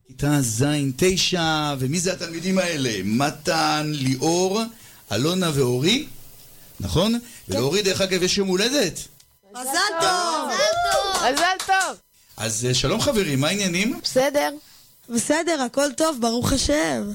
כיתה 0.06 0.40
ז' 0.40 0.64
תשע, 0.96 1.74
ומי 1.78 2.00
זה 2.00 2.12
התלמידים 2.12 2.58
האלה? 2.58 2.90
מתן, 3.04 3.90
ליאור, 3.94 4.60
אלונה 5.12 5.50
ואורי, 5.54 6.06
נכון? 6.80 7.18
ולאורי, 7.48 7.82
דרך 7.82 8.00
אגב, 8.00 8.22
יש 8.22 8.38
יום 8.38 8.48
הולדת. 8.48 8.98
מזל 9.52 9.70
טוב! 10.00 10.50
מזל 11.16 11.56
טוב! 11.66 11.96
אז 12.36 12.66
אה, 12.68 12.74
שלום 12.74 13.00
חברים, 13.00 13.40
מה 13.40 13.48
העניינים? 13.48 14.00
בסדר. 14.02 14.50
בסדר, 15.08 15.62
הכל 15.62 15.92
טוב, 15.96 16.18
ברוך 16.20 16.52
השם. 16.52 17.10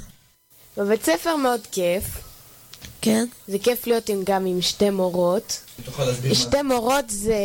בבית 0.77 1.03
ספר 1.05 1.35
מאוד 1.35 1.67
כיף. 1.71 2.03
כן. 3.03 3.25
זה 3.47 3.57
כיף 3.59 3.87
להיות 3.87 4.09
עם, 4.09 4.21
גם 4.23 4.45
עם 4.45 4.61
שתי 4.61 4.89
מורות. 4.89 5.59
תוכל 5.85 6.05
להסביר 6.05 6.31
מה 6.31 6.35
שתי 6.35 6.61
מורות 6.61 7.09
זה... 7.09 7.35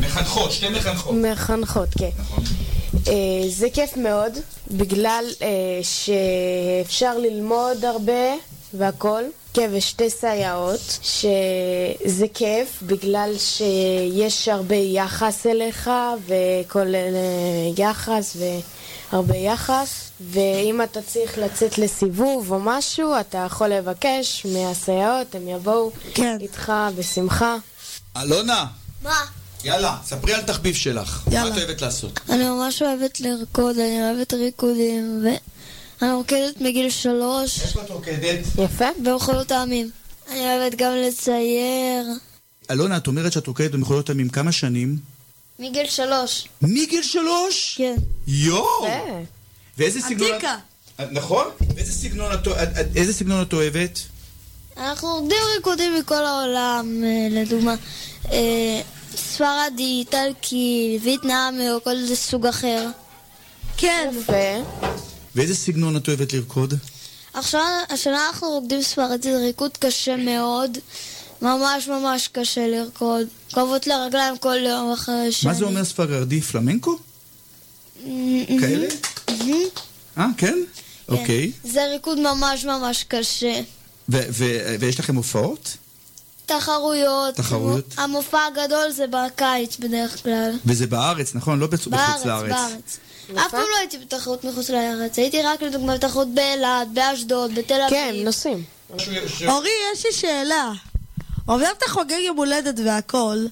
מחנכות, 0.00 0.52
שתי 0.52 0.68
מחנכות. 0.68 1.14
מחנכות, 1.14 1.88
כן. 1.98 2.10
אה, 3.08 3.48
זה 3.48 3.66
כיף 3.74 3.96
מאוד, 3.96 4.32
בגלל 4.70 5.24
אה, 5.42 5.48
שאפשר 5.82 7.18
ללמוד 7.18 7.84
הרבה 7.84 8.34
והכל. 8.74 9.22
כן, 9.58 9.70
ושתי 9.72 10.10
סייעות, 10.10 10.98
שזה 11.02 12.26
כיף 12.34 12.82
בגלל 12.82 13.32
שיש 13.38 14.48
הרבה 14.48 14.74
יחס 14.74 15.46
אליך, 15.46 15.90
וכל 16.26 16.86
יחס 17.76 18.36
והרבה 19.12 19.36
יחס, 19.36 20.10
ואם 20.20 20.82
אתה 20.82 21.02
צריך 21.02 21.38
לצאת 21.38 21.78
לסיבוב 21.78 22.52
או 22.52 22.60
משהו, 22.60 23.20
אתה 23.20 23.38
יכול 23.38 23.68
לבקש 23.68 24.46
מהסייעות, 24.52 25.34
הם 25.34 25.48
יבואו 25.48 25.90
כן. 26.14 26.38
איתך 26.40 26.72
בשמחה. 26.96 27.56
אלונה, 28.16 28.66
מה? 29.02 29.24
יאללה, 29.64 29.96
ספרי 30.04 30.34
על 30.34 30.42
תחביב 30.42 30.74
שלך. 30.74 31.22
יאללה. 31.30 31.50
מה 31.50 31.56
את 31.56 31.62
אוהבת 31.62 31.82
לעשות? 31.82 32.20
אני 32.28 32.44
ממש 32.44 32.82
אוהבת 32.82 33.20
לרקוד, 33.20 33.78
אני 33.78 34.02
אוהבת 34.02 34.34
ריקודים, 34.34 35.24
ואני 36.02 36.12
רוקדת 36.12 36.60
מגיל 36.60 36.90
שלוש. 36.90 37.60
איפה 37.60 37.82
את 37.82 37.90
רוקדת? 37.90 38.38
יפה. 38.64 38.84
במחולות 39.02 39.52
העמים. 39.52 39.90
אני 40.30 40.40
אוהבת 40.40 40.74
גם 40.74 40.92
לצייר. 40.96 42.06
אלונה, 42.70 42.96
את 42.96 43.06
אומרת 43.06 43.32
שאת 43.32 43.46
רוקדת 43.46 43.70
במחולות 43.70 44.10
עמים 44.10 44.28
כמה 44.28 44.52
שנים? 44.52 44.96
מגיל 45.58 45.86
שלוש. 45.88 46.48
מגיל 46.62 47.02
שלוש? 47.02 47.74
כן. 47.78 47.94
יואו! 48.26 48.86
ואיזה 49.78 50.00
סגנון... 50.00 50.32
עתיקה. 50.32 50.56
את- 51.00 51.12
נכון? 51.12 51.46
ואיזה 51.76 51.92
סגנון 51.92 52.32
את- 52.34 52.48
את- 52.48 52.78
את- 52.80 52.96
איזה 52.96 53.12
סגנון 53.12 53.42
את 53.42 53.52
אוהבת? 53.52 53.98
אנחנו 54.76 55.08
רוקדים 55.08 55.36
ריקודים 55.56 55.94
מכל 55.98 56.24
העולם, 56.26 57.04
אה, 57.04 57.28
לדוגמה, 57.30 57.74
אה, 58.32 58.80
ספרדי, 59.16 59.82
איטלקי, 60.00 60.98
וייטנאמי 61.02 61.70
או 61.70 61.84
כל 61.84 62.14
סוג 62.14 62.46
אחר. 62.46 62.86
כן. 63.76 64.10
יפה. 64.22 64.88
ואיזה 65.38 65.54
סגנון 65.54 65.96
את 65.96 66.08
אוהבת 66.08 66.32
לרקוד? 66.32 66.74
עכשיו, 67.34 67.60
השנה 67.90 68.26
אנחנו 68.28 68.48
רוקדים 68.48 68.82
ספרדי, 68.82 69.32
זה 69.32 69.38
ריקוד 69.38 69.76
קשה 69.76 70.16
מאוד. 70.16 70.78
ממש 71.42 71.88
ממש 71.88 72.28
קשה 72.32 72.66
לרקוד. 72.66 73.26
כואבות 73.54 73.86
לרגליים 73.86 74.38
כל 74.38 74.56
יום 74.68 74.92
אחרי 74.92 75.32
שני. 75.32 75.50
מה 75.50 75.58
זה 75.58 75.64
אומר 75.64 75.84
ספרדי? 75.84 76.40
פלמנקו? 76.40 76.98
כאלה? 78.60 78.86
אה, 80.18 80.26
כן? 80.36 80.58
אוקיי. 81.08 81.52
זה 81.64 81.84
ריקוד 81.84 82.18
ממש 82.18 82.64
ממש 82.64 83.04
קשה. 83.08 83.60
ויש 84.78 85.00
לכם 85.00 85.16
הופעות? 85.16 85.76
תחרויות. 86.46 87.34
תחרויות. 87.34 87.94
המופע 87.96 88.38
הגדול 88.46 88.90
זה 88.90 89.04
בקיץ 89.06 89.76
בדרך 89.76 90.22
כלל. 90.22 90.52
וזה 90.66 90.86
בארץ, 90.86 91.34
נכון? 91.34 91.58
לא 91.58 91.66
בחוץ 91.66 91.86
בארץ, 91.86 92.24
לארץ. 92.24 92.50
בארץ. 92.50 92.98
אף 93.36 93.50
פעם 93.50 93.60
לא 93.70 93.76
הייתי 93.78 93.98
בתחרות 93.98 94.44
מחוץ 94.44 94.70
לארץ, 94.70 95.18
הייתי 95.18 95.42
רק 95.42 95.62
לדוגמה 95.62 95.94
בתחרות 95.96 96.34
באילת, 96.34 96.88
באשדוד, 96.92 97.54
בתל 97.54 97.80
אביב. 97.80 97.90
כן, 97.90 98.14
נוסעים. 98.24 98.64
אורי, 99.46 99.70
יש 99.92 100.06
לי 100.06 100.12
שאלה. 100.12 100.72
אומנם 101.48 101.70
אתה 101.78 101.86
חוגג 101.88 102.18
יום 102.26 102.36
הולדת 102.36 102.74
והכל, 102.84 103.46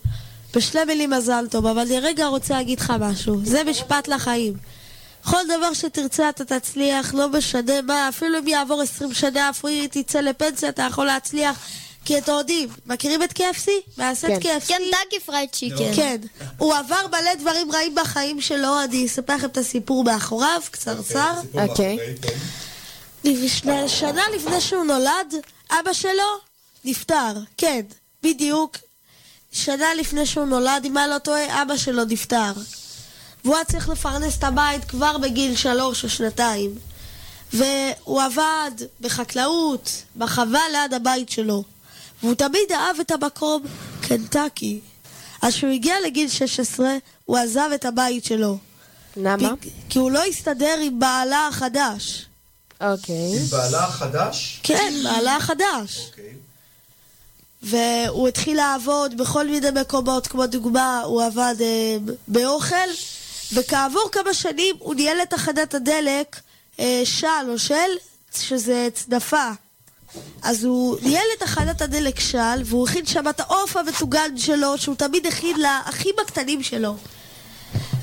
בשתי 0.55 0.85
מילים 0.85 1.11
מזל 1.11 1.47
טוב, 1.51 1.67
אבל 1.67 1.81
אני 1.81 2.01
רגע 2.01 2.27
רוצה 2.27 2.55
להגיד 2.55 2.81
לך 2.81 2.93
משהו. 3.01 3.41
זה 3.45 3.65
משפט 3.65 4.09
לחיים. 4.09 4.55
כל 5.31 5.43
דבר 5.57 5.73
שתרצה 5.73 6.29
אתה 6.29 6.45
תצליח, 6.45 7.15
לא 7.15 7.29
משנה 7.29 7.83
מה, 7.83 8.09
אפילו 8.09 8.39
אם 8.39 8.49
יעבור 8.49 8.83
20 8.83 9.15
שנה, 9.15 9.51
אפילו 9.51 9.73
אם 9.73 9.87
תצא 9.91 10.21
לפנסיה, 10.21 10.69
אתה 10.69 10.83
יכול 10.83 11.07
להצליח. 11.07 11.59
כי 12.07 12.19
אתם 12.19 12.33
יודעים, 12.33 12.69
מכירים 12.87 13.23
את 13.23 13.33
KFC? 13.33 13.69
מעשת 13.97 14.29
כן. 14.29 14.39
KFC? 14.41 14.69
Kentucky 14.69 15.21
Fried 15.27 15.49
Chicken. 15.53 15.95
כן. 15.97 16.17
הוא 16.59 16.75
עבר 16.75 17.07
מלא 17.09 17.35
דברים 17.35 17.73
רעים 17.73 17.95
בחיים 17.95 18.41
שלו, 18.41 18.83
אני 18.85 19.07
אספר 19.07 19.35
לכם 19.37 19.47
את 19.47 19.57
הסיפור 19.57 20.05
מאחוריו, 20.05 20.61
קצרצר. 20.71 21.33
אוקיי. 21.55 21.97
לפני- 23.25 23.89
שנה 23.89 24.23
לפני 24.37 24.61
שהוא 24.61 24.85
נולד, 24.85 25.35
אבא 25.71 25.93
שלו 25.93 26.25
נפטר. 26.85 27.33
כן, 27.57 27.81
בדיוק. 28.23 28.77
שנה 29.53 29.95
לפני 29.95 30.27
שהוא 30.27 30.47
נולד, 30.47 30.83
אם 30.85 30.99
אני 30.99 31.11
לא 31.11 31.19
טועה, 31.19 31.63
אבא 31.63 31.77
שלו 31.77 32.05
נפטר. 32.05 32.53
והוא 33.45 33.57
היה 33.57 33.65
צריך 33.65 33.89
לפרנס 33.89 34.39
את 34.39 34.45
הבית 34.45 34.85
כבר 34.85 35.19
בגיל 35.19 35.57
שלוש 35.57 36.05
או 36.05 36.09
שנתיים. 36.09 36.71
והוא 37.53 38.23
עבד 38.23 38.71
בחקלאות, 39.01 39.91
בחווה 40.17 40.61
ליד 40.73 40.95
הבית 40.95 41.29
שלו. 41.31 41.65
והוא 42.23 42.35
תמיד 42.35 42.73
אהב 42.73 43.01
את 43.01 43.11
המקום 43.11 43.63
קנטקי. 44.01 44.81
אז 45.43 45.55
כשהוא 45.55 45.71
הגיע 45.71 45.95
לגיל 46.07 46.29
16, 46.29 46.97
הוא 47.25 47.37
עזב 47.37 47.71
את 47.75 47.85
הבית 47.85 48.25
שלו. 48.25 48.59
למה? 49.17 49.53
כי, 49.61 49.71
כי 49.89 49.99
הוא 49.99 50.11
לא 50.11 50.25
הסתדר 50.25 50.79
עם 50.83 50.99
בעלה 50.99 51.49
החדש. 51.49 52.27
אוקיי. 52.81 53.39
בעלה 53.51 53.85
החדש? 53.85 54.61
כן, 54.63 54.95
בעלה 55.05 55.37
החדש. 55.37 56.11
והוא 57.63 58.29
התחיל 58.29 58.57
לעבוד 58.57 59.17
בכל 59.17 59.47
מיני 59.47 59.71
מקומות, 59.81 60.27
כמו 60.27 60.47
דוגמה, 60.47 61.01
הוא 61.01 61.23
עבד 61.23 61.55
אה, 61.61 61.97
באוכל, 62.29 62.89
וכעבור 63.53 64.09
כמה 64.13 64.35
שנים 64.35 64.77
הוא 64.79 64.95
ניהל 64.95 65.23
את 65.23 65.31
תחנת 65.31 65.75
הדלק 65.75 66.41
אה, 66.81 67.03
של 67.05 67.27
או 67.49 67.59
של, 67.59 67.75
שזה 68.35 68.89
צדפה. 68.95 69.51
אז 70.43 70.65
הוא 70.65 70.97
ניהל 71.03 71.27
את 71.37 71.43
תחנת 71.43 71.83
הדלק 71.83 72.21
של, 72.21 72.63
והוא 72.65 72.89
הכין 72.89 73.07
שם 73.07 73.29
את 73.29 73.41
העוף 73.41 73.77
המטוגן 73.77 74.37
שלו, 74.37 74.79
שהוא 74.79 74.95
תמיד 74.95 75.27
הכין 75.27 75.57
לאחים 75.61 76.15
הקטנים 76.23 76.63
שלו. 76.63 76.97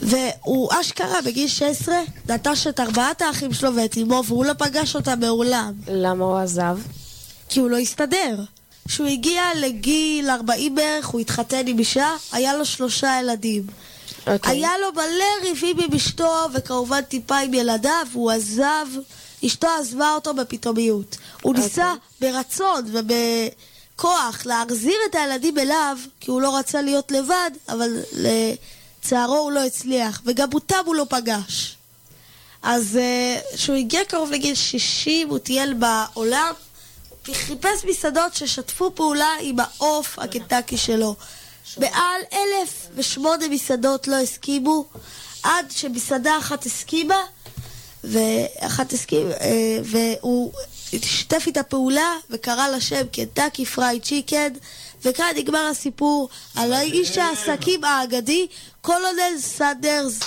והוא 0.02 0.70
אשכרה 0.82 1.22
בגיל 1.22 1.48
16 1.48 1.96
נטש 2.30 2.68
את 2.68 2.80
ארבעת 2.80 3.22
האחים 3.22 3.54
שלו 3.54 3.76
ואת 3.76 3.98
אמו, 3.98 4.24
והוא 4.28 4.46
לא 4.46 4.54
פגש 4.54 4.96
אותה 4.96 5.16
מעולם. 5.16 5.74
למה 5.88 6.26
הוא 6.26 6.38
עזב? 6.38 6.78
כי 7.50 7.60
הוא 7.60 7.70
לא 7.70 7.78
הסתדר. 7.78 8.36
כשהוא 8.88 9.08
הגיע 9.08 9.44
לגיל 9.56 10.30
40 10.30 10.76
בערך, 10.76 11.08
הוא 11.08 11.22
התחתן 11.22 11.68
עם 11.68 11.80
אישה, 11.80 12.16
היה 12.32 12.58
לו 12.58 12.66
שלושה 12.66 13.20
ילדים. 13.22 13.64
אוקיי. 14.28 14.52
היה 14.52 14.72
לו 14.82 14.92
מלא 14.92 15.50
ריבים 15.50 15.80
עם 15.80 15.94
אשתו, 15.96 16.48
וכמובן 16.54 17.02
טיפה 17.02 17.38
עם 17.38 17.54
ילדיו, 17.54 18.08
והוא 18.12 18.32
עזב, 18.32 18.88
אשתו 19.46 19.68
עזבה 19.68 20.14
אותו 20.14 20.34
בפתאומיות. 20.34 21.18
הוא 21.42 21.56
ניסה 21.56 21.94
ברצון 22.22 22.86
ובכוח 22.86 24.46
להחזיר 24.46 24.98
את 25.10 25.16
הילדים 25.16 25.60
אליו, 25.60 25.98
כי 26.20 26.32
הוא 26.32 26.42
לא 26.42 26.58
רצה 26.58 26.82
להיות 26.82 27.12
לבד, 27.12 27.52
אבל 27.70 27.90
לצערו 28.12 29.38
הוא 29.38 29.52
לא 29.52 29.66
הצליח, 29.66 30.22
וגם 30.26 30.54
אותם 30.54 30.84
הוא 30.86 30.96
לא 30.96 31.06
פגש. 31.10 31.78
אז 32.64 32.98
אה, 32.98 33.40
כשהוא 33.56 33.76
הגיע 33.76 34.06
קרוב 34.06 34.32
לגיל 34.32 34.56
60, 34.56 35.30
הוא 35.30 35.40
טייל 35.40 35.74
בעולם, 35.74 36.54
הוא 37.28 37.36
חיפש 37.36 37.86
מסעדות 37.86 38.36
ששתפו 38.36 38.96
פעולה 38.96 39.30
עם 39.42 39.56
העוף 39.60 40.20
הקנטקי 40.20 40.78
שלו. 40.78 41.16
מעל 41.78 42.22
אלף 42.34 42.88
ושמונה 42.96 43.48
מסעדות 43.48 44.08
לא 44.08 44.16
הסכימו, 44.16 44.86
עד 45.44 45.66
שמסעדה 45.72 46.38
אחת 46.38 46.66
הסכימה, 46.66 47.20
ואחת 48.04 48.94
הסכימה, 48.94 49.32
אה, 49.32 49.78
והוא 49.84 50.52
שיתף 51.02 51.44
איתה 51.48 51.64
פעולה 51.64 52.12
וקרא 52.30 52.68
לה 52.68 52.82
שם 52.82 53.08
Kentucky 53.12 53.66
Fried 53.66 54.04
Chicken, 54.04 54.54
וכאן 55.06 55.26
נגמר 55.38 55.68
הסיפור 55.72 56.30
על 56.56 56.74
האיש 56.74 57.18
העסקים 57.18 57.84
האגדי, 57.84 58.48
קולונל 58.82 59.40
סנדרס. 59.40 60.20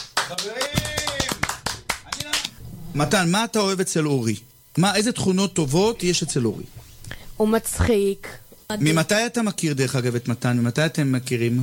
מתן, 2.95 3.31
מה 3.31 3.45
אתה 3.45 3.61
אוהב 3.61 3.81
אצל 3.81 4.07
אורי? 4.07 4.37
מה, 4.79 4.97
איזה 4.97 5.13
תכונות 5.13 5.55
טובות 5.55 6.03
יש 6.03 6.23
אצל 6.23 6.45
אורי? 6.45 6.65
הוא 7.37 7.49
מצחיק. 7.49 8.29
ממתי 8.73 9.27
אתה 9.27 9.43
מכיר, 9.43 9.73
דרך 9.75 9.97
אגב, 9.97 10.15
את 10.15 10.29
מתן? 10.29 10.59
ממתי 10.59 10.87
אתם 10.87 11.13
מכירים? 11.13 11.61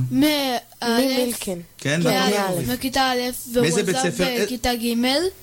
ממילקן. 0.88 1.58
כן? 1.78 2.00
מא', 2.02 2.50
מכיתה 2.74 3.12
א', 3.12 3.18
והוא 3.52 3.66
בית 3.66 3.88
עזב? 3.96 4.24
בכיתה 4.42 4.74
ג'. 4.74 4.94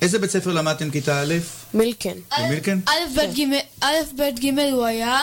איזה 0.01 0.19
בית 0.19 0.31
ספר 0.31 0.51
למדתם 0.51 0.91
כיתה 0.91 1.21
א'? 1.21 1.33
מילקן. 1.73 2.17
במילקן? 2.39 2.79
א', 3.81 3.91
ב', 4.15 4.39
ג', 4.39 4.59
הוא 4.59 4.85
היה. 4.85 5.21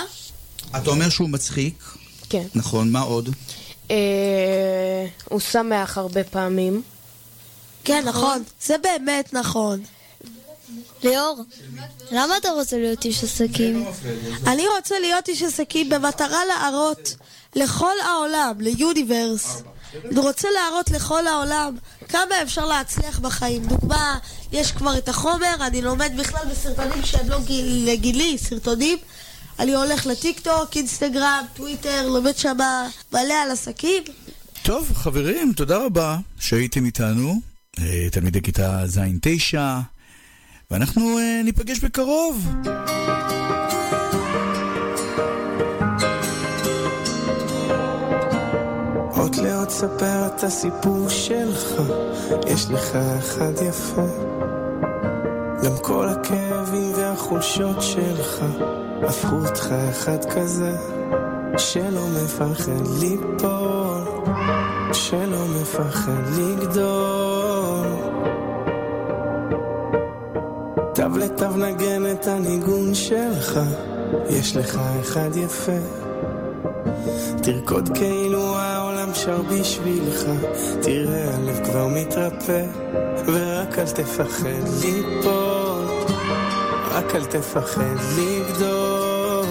אתה 0.76 0.90
אומר 0.90 1.08
שהוא 1.08 1.28
מצחיק. 1.28 1.84
כן. 2.30 2.46
נכון, 2.54 2.92
מה 2.92 3.00
עוד? 3.00 3.28
אה, 3.90 3.96
הוא 5.24 5.40
שמח 5.40 5.98
הרבה 5.98 6.24
פעמים. 6.24 6.82
כן, 7.84 8.02
נכון. 8.06 8.42
זה 8.62 8.74
באמת 8.78 9.32
נכון. 9.32 9.80
ליאור, 11.02 11.42
למה 12.10 12.36
אתה 12.36 12.50
רוצה 12.50 12.76
להיות 12.78 13.04
איש 13.04 13.24
עסקים? 13.24 13.84
אני 14.46 14.62
רוצה 14.76 14.98
להיות 14.98 15.28
איש 15.28 15.42
עסקים 15.42 15.88
במטרה 15.88 16.44
להראות 16.44 17.14
לכל 17.56 17.92
העולם, 18.04 18.54
ליוניברס. 18.60 19.62
אני 19.94 20.20
רוצה 20.20 20.48
להראות 20.54 20.90
לכל 20.90 21.26
העולם 21.26 21.76
כמה 22.08 22.42
אפשר 22.42 22.66
להצליח 22.66 23.18
בחיים. 23.18 23.66
דוגמה, 23.66 24.18
יש 24.52 24.72
כבר 24.72 24.98
את 24.98 25.08
החומר, 25.08 25.54
אני 25.60 25.82
לומד 25.82 26.12
בכלל 26.18 26.40
בסרטונים 26.50 27.04
שהם 27.04 27.28
לא 27.28 27.40
גיל, 27.40 27.90
לגילי, 27.92 28.38
סרטונים. 28.38 28.98
אני 29.58 29.74
הולך 29.74 30.06
לטיק 30.06 30.40
טוק, 30.40 30.76
אינסטגרם, 30.76 31.44
טוויטר, 31.54 32.08
לומד 32.08 32.36
שמה 32.36 32.88
מלא 33.12 33.34
על 33.34 33.50
עסקים. 33.50 34.02
טוב, 34.62 34.90
חברים, 34.94 35.52
תודה 35.52 35.76
רבה 35.76 36.18
שהייתם 36.40 36.84
איתנו, 36.84 37.40
אה, 37.78 38.08
תלמידי 38.12 38.42
כיתה 38.42 38.86
ז'-9, 38.86 39.58
ואנחנו 40.70 41.18
אה, 41.18 41.40
ניפגש 41.44 41.78
בקרוב. 41.78 42.46
עוד 49.28 49.36
לאט 49.36 49.70
ספר 49.70 50.26
את 50.26 50.44
הסיפור 50.44 51.08
שלך, 51.08 51.82
יש 52.46 52.70
לך 52.70 52.96
אחד 53.18 53.52
יפה. 53.68 54.06
גם 55.64 55.76
כל 55.82 56.08
הכאבים 56.08 56.92
והחולשות 56.94 57.82
שלך, 57.82 58.44
הפכו 59.02 59.36
אותך 59.36 59.74
אחד 59.90 60.24
כזה, 60.24 60.72
שלא 61.58 62.00
מפחד 62.24 62.86
ליפול, 63.00 64.24
שלא 64.92 65.44
מפחד 65.60 66.22
לגדול. 66.38 67.86
תו 70.94 71.18
לתו 71.18 71.56
נגן 71.56 72.12
את 72.12 72.26
הניגון 72.26 72.94
שלך, 72.94 73.60
יש 74.30 74.56
לך 74.56 74.78
אחד 75.00 75.36
יפה. 75.36 76.08
תרקוד 77.42 77.88
כאילו 77.94 78.58
העולם 79.08 79.14
שר 79.14 79.42
בשבילך, 79.42 80.22
תראה 80.82 81.34
הלב 81.34 81.64
כבר 81.64 81.88
מתרפא, 81.88 82.64
ורק 83.26 83.78
אל 83.78 83.86
תפחד 83.86 84.84
ליפול, 84.84 85.84
רק 86.90 87.14
אל 87.14 87.24
תפחד 87.24 87.96
לגדול. 88.18 89.46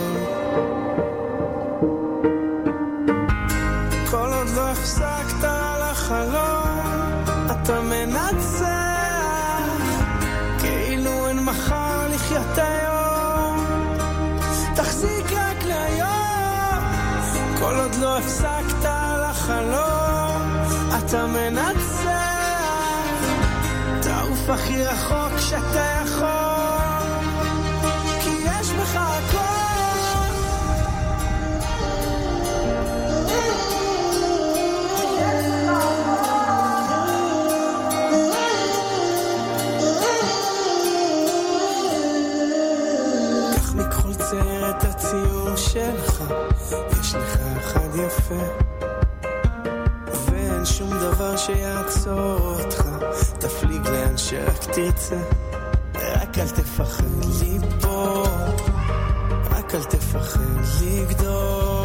כל 4.11 4.29
עוד 4.33 4.47
לא 4.55 4.61
הפסקת 4.61 5.43
על 5.43 5.81
החלום, 5.81 7.23
אתה 7.51 7.81
מנצח, 7.81 8.67
כאילו 10.59 11.27
אין 11.27 11.39
מחר 11.39 12.07
לחיות 12.09 12.57
היום, 12.57 13.65
תחזיק 14.75 15.31
רק 15.31 15.63
להיום. 15.65 16.17
כל 17.59 17.75
עוד 17.75 17.95
לא 17.95 18.17
הפסקת 18.17 18.76
אתה 21.09 21.27
מנצח, 21.27 22.09
תעוף 24.01 24.49
הכי 24.49 24.85
רחוק 24.85 25.39
שאתה 25.39 26.01
יכול, 26.05 26.27
כי 28.21 28.29
יש 28.29 28.69
בך 28.69 28.95
הכל. 28.95 29.57
את 44.69 44.83
הציור 44.83 45.55
שלך, 45.55 46.23
יש 46.99 47.15
לך 47.15 47.37
אחד 47.57 47.95
יפה. 47.95 48.66
דבר 50.99 51.37
שיעצור 51.37 52.39
אותך. 52.39 52.83
תפליג 53.39 53.87
לאן 53.87 54.17
שרק 54.17 54.63
תרצה. 54.63 55.19
רק 55.95 56.37
אל 56.39 56.49
תפחד 56.49 57.03
ליפול 57.41 58.27
רק 59.51 59.75
אל 59.75 59.83
תפחד 59.83 60.41
לגדול 60.81 61.76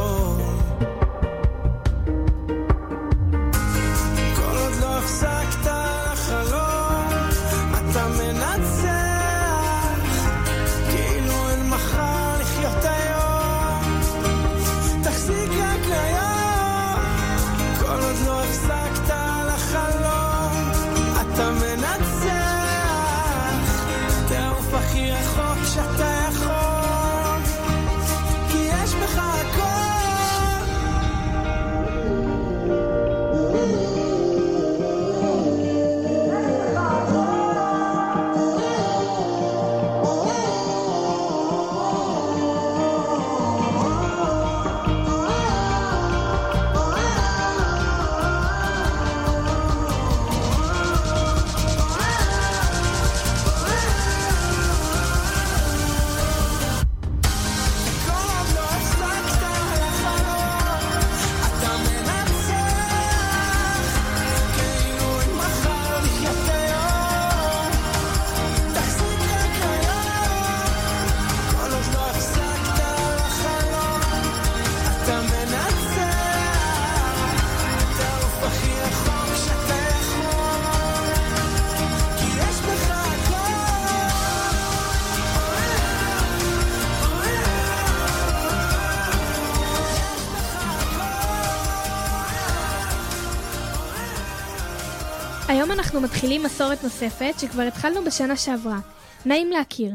אנחנו 95.93 96.09
מתחילים 96.09 96.43
מסורת 96.43 96.85
נוספת 96.85 97.35
שכבר 97.39 97.63
התחלנו 97.63 98.05
בשנה 98.05 98.37
שעברה. 98.37 98.79
נעים 99.27 99.51
להכיר. 99.51 99.93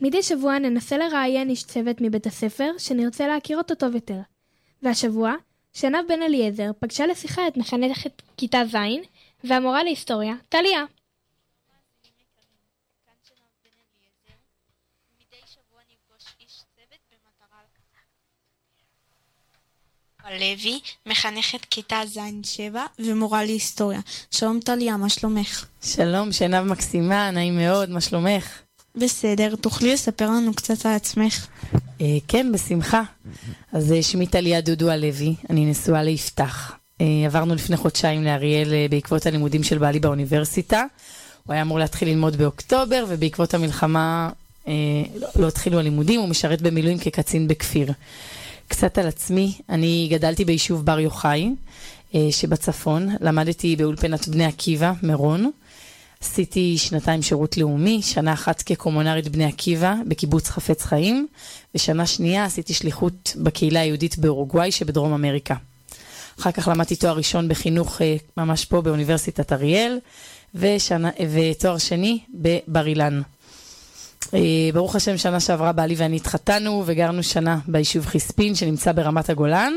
מדי 0.00 0.22
שבוע 0.22 0.58
ננסה 0.58 0.98
לראיין 0.98 1.50
איש 1.50 1.64
צוות 1.64 1.96
מבית 2.00 2.26
הספר 2.26 2.70
שנרצה 2.78 3.28
להכיר 3.28 3.58
אותו 3.58 3.74
טוב 3.74 3.94
יותר. 3.94 4.18
והשבוע, 4.82 5.34
שנב 5.72 5.98
בן 6.08 6.22
אליעזר 6.22 6.70
פגשה 6.78 7.06
לשיחה 7.06 7.48
את 7.48 7.56
מחנכת 7.56 8.22
כיתה 8.36 8.62
ז' 8.64 8.76
והמורה 9.44 9.84
להיסטוריה, 9.84 10.34
טליה. 10.48 10.84
לוי, 20.38 20.80
מחנכת 21.06 21.64
כיתה 21.70 22.00
ז'-7 22.06 22.76
ומורה 22.98 23.44
להיסטוריה. 23.44 24.00
שלום 24.30 24.60
טליה, 24.60 24.96
מה 24.96 25.08
שלומך? 25.08 25.66
שלום, 25.82 26.32
שנב 26.32 26.62
מקסימה, 26.62 27.30
נעים 27.30 27.56
מאוד, 27.56 27.90
מה 27.90 28.00
שלומך? 28.00 28.48
בסדר, 28.96 29.56
תוכלי 29.56 29.92
לספר 29.92 30.30
לנו 30.30 30.54
קצת 30.54 30.86
על 30.86 30.92
עצמך? 30.92 31.46
אה, 32.00 32.06
כן, 32.28 32.52
בשמחה. 32.52 33.02
אז 33.72 33.92
אה, 33.92 34.02
שמי 34.02 34.26
טליה 34.26 34.60
דודו 34.60 34.90
הלוי, 34.90 35.34
אני 35.50 35.66
נשואה 35.66 36.02
ליפתח. 36.02 36.72
אה, 37.00 37.06
עברנו 37.26 37.54
לפני 37.54 37.76
חודשיים 37.76 38.24
לאריאל 38.24 38.74
אה, 38.74 38.86
בעקבות 38.90 39.26
הלימודים 39.26 39.62
של 39.62 39.78
בעלי 39.78 40.00
באוניברסיטה. 40.00 40.84
הוא 41.46 41.52
היה 41.54 41.62
אמור 41.62 41.78
להתחיל 41.78 42.08
ללמוד 42.08 42.36
באוקטובר, 42.36 43.04
ובעקבות 43.08 43.54
המלחמה 43.54 44.30
אה, 44.68 44.72
לא, 45.16 45.28
לא 45.36 45.48
התחילו 45.48 45.78
הלימודים, 45.78 46.20
הוא 46.20 46.28
משרת 46.28 46.62
במילואים 46.62 46.98
כקצין 46.98 47.48
בכפיר. 47.48 47.92
קצת 48.70 48.98
על 48.98 49.08
עצמי, 49.08 49.52
אני 49.68 50.08
גדלתי 50.10 50.44
ביישוב 50.44 50.86
בר 50.86 51.00
יוחאי 51.00 51.50
אה, 52.14 52.28
שבצפון, 52.30 53.08
למדתי 53.20 53.76
באולפנת 53.76 54.28
בני 54.28 54.44
עקיבא, 54.44 54.92
מירון. 55.02 55.50
עשיתי 56.20 56.78
שנתיים 56.78 57.22
שירות 57.22 57.56
לאומי, 57.56 58.02
שנה 58.02 58.32
אחת 58.32 58.62
כקומונרית 58.62 59.28
בני 59.28 59.44
עקיבא 59.44 59.94
בקיבוץ 60.08 60.48
חפץ 60.48 60.82
חיים, 60.82 61.26
ושנה 61.74 62.06
שנייה 62.06 62.44
עשיתי 62.44 62.74
שליחות 62.74 63.36
בקהילה 63.42 63.80
היהודית 63.80 64.18
באורוגוואי 64.18 64.72
שבדרום 64.72 65.12
אמריקה. 65.12 65.54
אחר 66.40 66.52
כך 66.52 66.68
למדתי 66.68 66.96
תואר 66.96 67.16
ראשון 67.16 67.48
בחינוך 67.48 68.02
אה, 68.02 68.16
ממש 68.36 68.64
פה 68.64 68.82
באוניברסיטת 68.82 69.52
אריאל, 69.52 69.98
ושנה, 70.54 71.10
ותואר 71.32 71.78
שני 71.78 72.18
בבר 72.34 72.86
אילן. 72.86 73.22
אה, 74.34 74.40
ברוך 74.74 74.96
השם, 74.96 75.18
שנה 75.18 75.40
שעברה 75.40 75.72
בעלי 75.72 75.94
ואני 75.94 76.16
התחתנו 76.16 76.82
וגרנו 76.86 77.22
שנה 77.22 77.58
ביישוב 77.66 78.06
חיספין 78.06 78.54
שנמצא 78.54 78.92
ברמת 78.92 79.30
הגולן, 79.30 79.72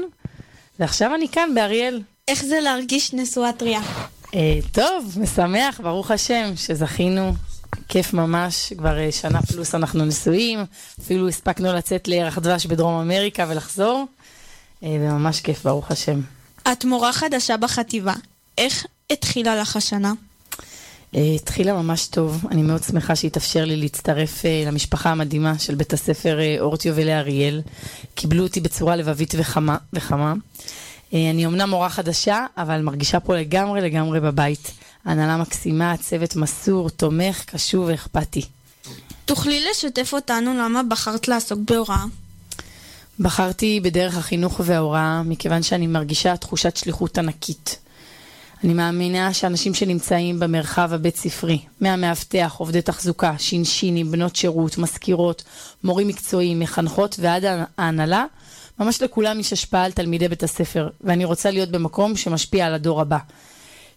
ועכשיו 0.79 1.15
אני 1.15 1.27
כאן 1.27 1.49
באריאל. 1.55 2.01
איך 2.27 2.45
זה 2.45 2.59
להרגיש 2.59 3.13
נשואה 3.13 3.53
טריה? 3.53 3.81
אה, 4.35 4.59
טוב, 4.71 5.17
משמח, 5.21 5.79
ברוך 5.79 6.11
השם, 6.11 6.51
שזכינו. 6.55 7.33
כיף 7.87 8.13
ממש, 8.13 8.73
כבר 8.77 8.99
אה, 8.99 9.11
שנה 9.11 9.41
פלוס 9.41 9.75
אנחנו 9.75 10.05
נשואים, 10.05 10.65
אפילו 11.01 11.27
הספקנו 11.27 11.73
לצאת 11.73 12.07
לירח 12.07 12.39
דבש 12.39 12.65
בדרום 12.65 13.01
אמריקה 13.01 13.45
ולחזור, 13.49 14.05
וממש 14.83 15.41
כיף, 15.41 15.63
ברוך 15.63 15.91
השם. 15.91 16.21
את 16.71 16.85
מורה 16.85 17.13
חדשה 17.13 17.57
בחטיבה. 17.57 18.13
איך 18.57 18.85
התחילה 19.11 19.55
לך 19.55 19.75
השנה? 19.75 20.13
אה, 21.15 21.21
התחילה 21.35 21.73
ממש 21.73 22.07
טוב, 22.07 22.45
אני 22.51 22.61
מאוד 22.61 22.83
שמחה 22.83 23.15
שהתאפשר 23.15 23.65
לי 23.65 23.75
להצטרף 23.75 24.45
אה, 24.45 24.63
למשפחה 24.67 25.09
המדהימה 25.09 25.59
של 25.59 25.75
בית 25.75 25.93
הספר 25.93 26.39
אה, 26.39 26.55
אורט 26.59 26.85
יובלי 26.85 27.13
אריאל. 27.13 27.61
קיבלו 28.15 28.43
אותי 28.43 28.59
בצורה 28.61 28.95
לבבית 28.95 29.33
וחמה. 29.37 29.77
וחמה. 29.93 30.33
אני 31.13 31.45
אמנם 31.45 31.69
מורה 31.69 31.89
חדשה, 31.89 32.45
אבל 32.57 32.81
מרגישה 32.81 33.19
פה 33.19 33.35
לגמרי 33.37 33.81
לגמרי 33.81 34.19
בבית. 34.19 34.71
הנהלה 35.05 35.37
מקסימה, 35.37 35.97
צוות 35.97 36.35
מסור, 36.35 36.89
תומך, 36.89 37.43
קשוב 37.45 37.85
ואכפתי. 37.87 38.45
תוכלי 39.25 39.65
לשתף 39.71 40.13
אותנו 40.13 40.53
למה 40.53 40.81
בחרת 40.83 41.27
לעסוק 41.27 41.59
בהוראה? 41.67 42.03
בחרתי 43.19 43.79
בדרך 43.83 44.17
החינוך 44.17 44.61
וההוראה, 44.63 45.23
מכיוון 45.23 45.63
שאני 45.63 45.87
מרגישה 45.87 46.37
תחושת 46.37 46.77
שליחות 46.77 47.17
ענקית. 47.17 47.82
אני 48.63 48.73
מאמינה 48.73 49.33
שאנשים 49.33 49.73
שנמצאים 49.73 50.39
במרחב 50.39 50.93
הבית 50.93 51.15
ספרי, 51.15 51.59
מהמאבטח, 51.81 52.55
עובדי 52.57 52.81
תחזוקה, 52.81 53.33
שינשינים, 53.37 54.11
בנות 54.11 54.35
שירות, 54.35 54.77
מזכירות, 54.77 55.43
מורים 55.83 56.07
מקצועיים, 56.07 56.59
מחנכות 56.59 57.15
ועד 57.19 57.43
ההנהלה, 57.77 58.25
ממש 58.79 59.01
לכולם 59.01 59.39
יש 59.39 59.53
השפעה 59.53 59.85
על 59.85 59.91
תלמידי 59.91 60.27
בית 60.27 60.43
הספר, 60.43 60.89
ואני 61.01 61.25
רוצה 61.25 61.51
להיות 61.51 61.69
במקום 61.69 62.15
שמשפיע 62.15 62.65
על 62.65 62.73
הדור 62.73 63.01
הבא. 63.01 63.17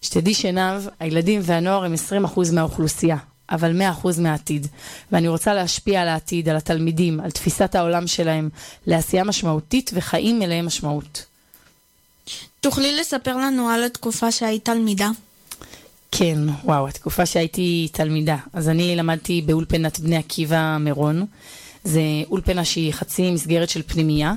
שתדעי 0.01 0.33
שנב, 0.33 0.87
הילדים 0.99 1.41
והנוער 1.43 1.83
הם 1.83 1.93
20% 2.25 2.39
מהאוכלוסייה, 2.53 3.17
אבל 3.51 3.81
100% 4.03 4.07
מהעתיד. 4.21 4.67
ואני 5.11 5.27
רוצה 5.27 5.53
להשפיע 5.53 6.01
על 6.01 6.07
העתיד, 6.07 6.49
על 6.49 6.55
התלמידים, 6.55 7.19
על 7.19 7.31
תפיסת 7.31 7.75
העולם 7.75 8.07
שלהם, 8.07 8.49
לעשייה 8.87 9.23
משמעותית 9.23 9.91
וחיים 9.93 10.39
מלאי 10.39 10.61
משמעות. 10.61 11.25
תוכלי 12.61 12.95
לספר 12.99 13.37
לנו 13.37 13.69
על 13.69 13.83
התקופה 13.83 14.31
שהיית 14.31 14.65
תלמידה? 14.65 15.09
כן, 16.11 16.39
וואו, 16.63 16.87
התקופה 16.87 17.25
שהייתי 17.25 17.87
תלמידה. 17.91 18.37
אז 18.53 18.69
אני 18.69 18.95
למדתי 18.95 19.41
באולפנת 19.41 19.99
בני 19.99 20.17
עקיבא 20.17 20.77
מירון. 20.79 21.25
זה 21.83 22.01
אולפנה 22.29 22.65
שהיא 22.65 22.93
חצי 22.93 23.31
מסגרת 23.31 23.69
של 23.69 23.81
פנימייה. 23.87 24.33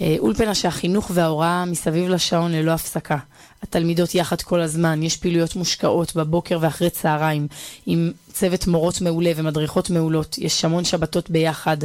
אה, 0.00 0.16
אולפנה 0.18 0.54
שהחינוך 0.54 1.10
וההוראה 1.14 1.64
מסביב 1.64 2.08
לשעון 2.08 2.52
ללא 2.52 2.70
הפסקה. 2.70 3.16
התלמידות 3.62 4.14
יחד 4.14 4.42
כל 4.42 4.60
הזמן, 4.60 5.02
יש 5.02 5.16
פעילויות 5.16 5.56
מושקעות 5.56 6.16
בבוקר 6.16 6.58
ואחרי 6.60 6.90
צהריים, 6.90 7.46
עם 7.86 8.12
צוות 8.32 8.66
מורות 8.66 9.00
מעולה 9.00 9.32
ומדריכות 9.36 9.90
מעולות, 9.90 10.38
יש 10.38 10.64
המון 10.64 10.84
שבתות 10.84 11.30
ביחד, 11.30 11.76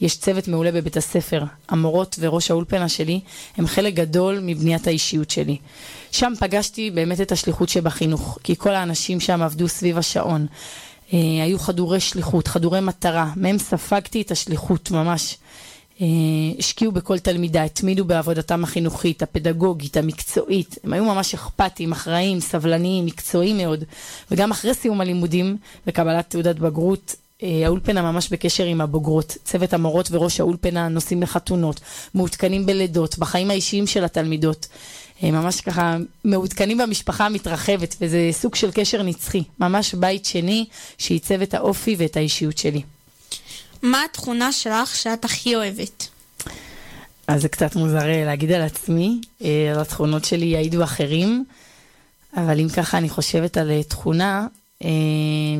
יש 0.00 0.18
צוות 0.18 0.48
מעולה 0.48 0.72
בבית 0.72 0.96
הספר. 0.96 1.44
המורות 1.68 2.16
וראש 2.20 2.50
האולפנה 2.50 2.88
שלי 2.88 3.20
הם 3.56 3.66
חלק 3.66 3.94
גדול 3.94 4.38
מבניית 4.42 4.86
האישיות 4.86 5.30
שלי. 5.30 5.56
שם 6.12 6.32
פגשתי 6.40 6.90
באמת 6.90 7.20
את 7.20 7.32
השליחות 7.32 7.68
שבחינוך, 7.68 8.38
כי 8.44 8.56
כל 8.56 8.74
האנשים 8.74 9.20
שם 9.20 9.42
עבדו 9.42 9.68
סביב 9.68 9.98
השעון. 9.98 10.46
אה, 11.12 11.18
היו 11.18 11.58
חדורי 11.58 12.00
שליחות, 12.00 12.48
חדורי 12.48 12.80
מטרה, 12.80 13.32
מהם 13.36 13.58
ספגתי 13.58 14.22
את 14.22 14.30
השליחות 14.30 14.90
ממש. 14.90 15.36
אה, 16.00 16.06
השקיעו 16.58 16.92
בכל 16.92 17.18
תלמידה, 17.18 17.62
התמידו 17.62 18.04
בעבודתם 18.04 18.64
החינוכית, 18.64 19.22
הפדגוגית, 19.22 19.96
המקצועית. 19.96 20.78
הם 20.84 20.92
היו 20.92 21.04
ממש 21.04 21.34
אכפתיים, 21.34 21.92
אחראיים, 21.92 22.40
סבלניים, 22.40 23.06
מקצועיים 23.06 23.56
מאוד. 23.56 23.84
וגם 24.30 24.50
אחרי 24.50 24.74
סיום 24.74 25.00
הלימודים 25.00 25.56
וקבלת 25.86 26.30
תעודת 26.30 26.56
בגרות, 26.56 27.16
אה, 27.42 27.62
האולפנה 27.64 28.12
ממש 28.12 28.28
בקשר 28.28 28.64
עם 28.64 28.80
הבוגרות. 28.80 29.36
צוות 29.44 29.72
המורות 29.72 30.08
וראש 30.10 30.40
האולפנה 30.40 30.88
נוסעים 30.88 31.22
לחתונות, 31.22 31.80
מעודכנים 32.14 32.66
בלידות, 32.66 33.18
בחיים 33.18 33.50
האישיים 33.50 33.86
של 33.86 34.04
התלמידות. 34.04 34.66
אה, 35.22 35.30
ממש 35.30 35.60
ככה 35.60 35.96
מעודכנים 36.24 36.78
במשפחה 36.78 37.26
המתרחבת, 37.26 37.96
וזה 38.00 38.28
סוג 38.32 38.54
של 38.54 38.70
קשר 38.70 39.02
נצחי. 39.02 39.42
ממש 39.58 39.94
בית 39.94 40.24
שני 40.24 40.64
שעיצב 40.98 41.42
את 41.42 41.54
האופי 41.54 41.96
ואת 41.98 42.16
האישיות 42.16 42.58
שלי. 42.58 42.82
מה 43.82 44.04
התכונה 44.04 44.52
שלך 44.52 44.96
שאת 44.96 45.24
הכי 45.24 45.56
אוהבת? 45.56 46.08
אז 47.26 47.42
זה 47.42 47.48
קצת 47.48 47.76
מוזר 47.76 48.08
אה, 48.08 48.24
להגיד 48.24 48.52
על 48.52 48.62
עצמי, 48.62 49.20
אה, 49.42 49.72
על 49.74 49.80
התכונות 49.80 50.24
שלי 50.24 50.46
יעידו 50.46 50.84
אחרים, 50.84 51.44
אבל 52.36 52.60
אם 52.60 52.68
ככה 52.68 52.98
אני 52.98 53.08
חושבת 53.08 53.56
על 53.56 53.70
אה, 53.70 53.82
תכונה, 53.82 54.46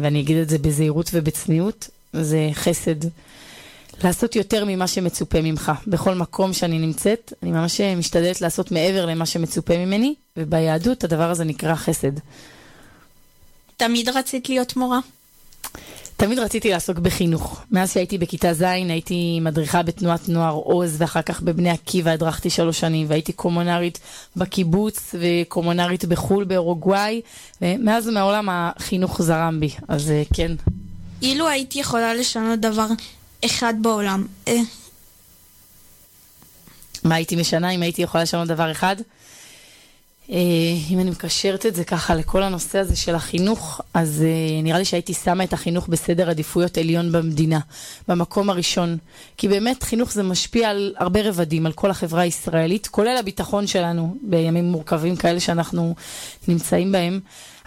ואני 0.02 0.20
אגיד 0.20 0.36
את 0.36 0.48
זה 0.48 0.58
בזהירות 0.58 1.10
ובצניעות, 1.12 1.88
זה 2.12 2.50
חסד. 2.52 2.94
לעשות 4.04 4.36
יותר 4.36 4.64
ממה 4.64 4.86
שמצופה 4.86 5.40
ממך. 5.42 5.72
בכל 5.86 6.14
מקום 6.14 6.52
שאני 6.52 6.78
נמצאת, 6.78 7.32
אני 7.42 7.50
ממש 7.52 7.80
משתדלת 7.80 8.40
לעשות 8.40 8.72
מעבר 8.72 9.06
למה 9.06 9.26
שמצופה 9.26 9.78
ממני, 9.78 10.14
וביהדות 10.36 11.04
הדבר 11.04 11.30
הזה 11.30 11.44
נקרא 11.44 11.74
חסד. 11.74 12.12
תמיד 13.76 14.08
רצית 14.08 14.48
להיות 14.48 14.76
מורה? 14.76 14.98
תמיד 16.20 16.38
רציתי 16.38 16.70
לעסוק 16.70 16.98
בחינוך. 16.98 17.60
מאז 17.70 17.92
שהייתי 17.92 18.18
בכיתה 18.18 18.54
ז' 18.54 18.62
הייתי 18.62 19.38
מדריכה 19.40 19.82
בתנועת 19.82 20.28
נוער 20.28 20.52
עוז, 20.54 20.96
ואחר 20.98 21.22
כך 21.22 21.40
בבני 21.42 21.70
עקיבא 21.70 22.10
הדרכתי 22.10 22.50
שלוש 22.50 22.80
שנים, 22.80 23.06
והייתי 23.10 23.32
קומונרית 23.32 24.00
בקיבוץ 24.36 25.14
וקומונרית 25.20 26.04
בחו"ל 26.04 26.44
באורוגוואי, 26.44 27.20
ומאז 27.62 28.08
ומעולם 28.08 28.48
החינוך 28.50 29.22
זרם 29.22 29.60
בי, 29.60 29.70
אז 29.88 30.10
אה, 30.10 30.22
כן. 30.34 30.52
אילו 31.22 31.48
הייתי 31.48 31.78
יכולה 31.78 32.14
לשנות 32.14 32.60
דבר 32.60 32.86
אחד 33.44 33.74
בעולם, 33.80 34.26
אה... 34.48 34.60
מה 37.04 37.14
הייתי 37.14 37.36
משנה 37.36 37.70
אם 37.70 37.82
הייתי 37.82 38.02
יכולה 38.02 38.22
לשנות 38.22 38.48
דבר 38.48 38.70
אחד? 38.70 38.96
אה, 40.32 40.36
אם 40.90 41.00
אני 41.00 41.10
מקשרת 41.10 41.66
את 41.66 41.74
זה 41.74 41.84
ככה 41.84 42.14
לכל 42.14 42.42
הנושא 42.42 42.78
הזה 42.78 42.96
של 42.96 43.14
החינוך, 43.14 43.80
אז 43.94 44.22
אה, 44.26 44.62
נראה 44.62 44.78
לי 44.78 44.84
שהייתי 44.84 45.14
שמה 45.14 45.44
את 45.44 45.52
החינוך 45.52 45.88
בסדר 45.88 46.30
עדיפויות 46.30 46.78
עליון 46.78 47.12
במדינה, 47.12 47.60
במקום 48.08 48.50
הראשון. 48.50 48.96
כי 49.36 49.48
באמת 49.48 49.82
חינוך 49.82 50.12
זה 50.12 50.22
משפיע 50.22 50.70
על 50.70 50.94
הרבה 50.98 51.20
רבדים, 51.22 51.66
על 51.66 51.72
כל 51.72 51.90
החברה 51.90 52.22
הישראלית, 52.22 52.86
כולל 52.86 53.16
הביטחון 53.16 53.66
שלנו 53.66 54.16
בימים 54.22 54.64
מורכבים 54.64 55.16
כאלה 55.16 55.40
שאנחנו 55.40 55.94
נמצאים 56.48 56.92
בהם. 56.92 57.20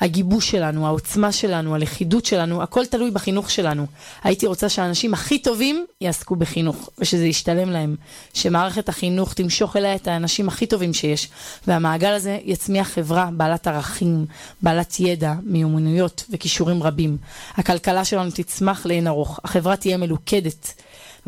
הגיבוש 0.04 0.52
שלנו, 0.52 0.88
העוצמה 0.88 1.32
שלנו, 1.32 1.76
הלכידות 1.76 2.26
שלנו, 2.26 2.64
הכל 2.64 2.86
תלוי 2.86 3.12
בחינוך 3.12 3.52
שלנו. 3.52 3.86
הייתי 4.24 4.48
רוצה 4.48 4.70
שהאנשים 4.70 5.14
הכי 5.14 5.40
טובים 5.40 5.86
יעסקו 6.02 6.36
בחינוך, 6.36 6.90
ושזה 7.00 7.26
ישתלם 7.26 7.70
להם. 7.70 7.96
שמערכת 8.34 8.90
החינוך 8.90 9.34
תמשוך 9.34 9.78
אליה 9.78 9.96
את 9.96 10.08
האנשים 10.08 10.48
הכי 10.48 10.66
טובים 10.66 10.94
שיש, 10.94 11.30
והמעגל 11.68 12.12
הזה 12.14 12.40
יצמיח 12.44 12.88
חברה 12.88 13.30
בעלת 13.34 13.68
ערכים, 13.68 14.26
בעלת 14.62 15.00
ידע, 15.00 15.34
מיומנויות 15.44 16.26
וכישורים 16.30 16.84
רבים. 16.84 17.18
הכלכלה 17.56 18.06
שלנו 18.06 18.32
תצמח 18.32 18.86
לאין 18.86 19.08
ארוך, 19.08 19.40
החברה 19.44 19.76
תהיה 19.76 19.98
מלוכדת, 19.98 20.74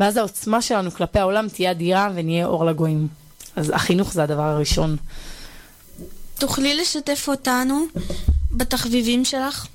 ואז 0.00 0.16
העוצמה 0.16 0.62
שלנו 0.62 0.90
כלפי 0.90 1.18
העולם 1.18 1.48
תהיה 1.48 1.70
אדירה 1.70 2.10
ונהיה 2.14 2.46
אור 2.46 2.64
לגויים. 2.64 3.08
אז 3.56 3.70
החינוך 3.74 4.12
זה 4.12 4.22
הדבר 4.22 4.42
הראשון. 4.42 4.96
תוכלי 6.38 6.74
לשתף 6.74 7.24
אותנו 7.28 7.86
בתחביבים 8.56 9.24
שלך? 9.24 9.66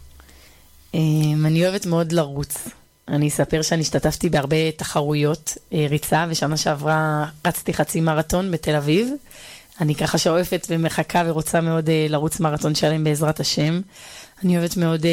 אמ, 0.93 1.45
אני 1.45 1.67
אוהבת 1.67 1.85
מאוד 1.85 2.11
לרוץ. 2.11 2.67
אני 3.07 3.27
אספר 3.27 3.61
שאני 3.61 3.81
השתתפתי 3.81 4.29
בהרבה 4.29 4.71
תחרויות 4.71 5.57
אה, 5.73 5.85
ריצה, 5.89 6.25
ושנה 6.29 6.57
שעברה 6.57 7.25
רצתי 7.45 7.73
חצי 7.73 8.01
מרתון 8.01 8.51
בתל 8.51 8.75
אביב. 8.75 9.09
אני 9.81 9.95
ככה 9.95 10.17
שואפת 10.17 10.67
ומחכה 10.69 11.23
ורוצה 11.25 11.61
מאוד 11.61 11.89
אה, 11.89 12.05
לרוץ 12.09 12.39
מרתון 12.39 12.75
שלם 12.75 13.03
בעזרת 13.03 13.39
השם. 13.39 13.81
אני 14.43 14.57
אוהבת 14.57 14.77
מאוד 14.77 15.05
אה, 15.05 15.11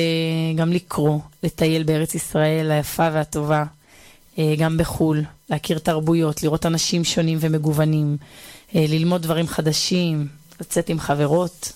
גם 0.57 0.73
לקרוא, 0.73 1.19
לטייל 1.43 1.83
בארץ 1.83 2.14
ישראל 2.14 2.71
היפה 2.71 3.09
והטובה, 3.12 3.64
גם 4.59 4.77
בחו"ל, 4.77 5.25
להכיר 5.51 5.79
תרבויות, 5.79 6.43
לראות 6.43 6.66
אנשים 6.66 7.05
שונים 7.05 7.39
ומגוונים, 7.41 8.16
ללמוד 8.75 9.23
דברים 9.23 9.49
חדשים, 9.49 10.27
לצאת 10.61 10.89
עם 10.89 11.01
חברות. 11.01 11.73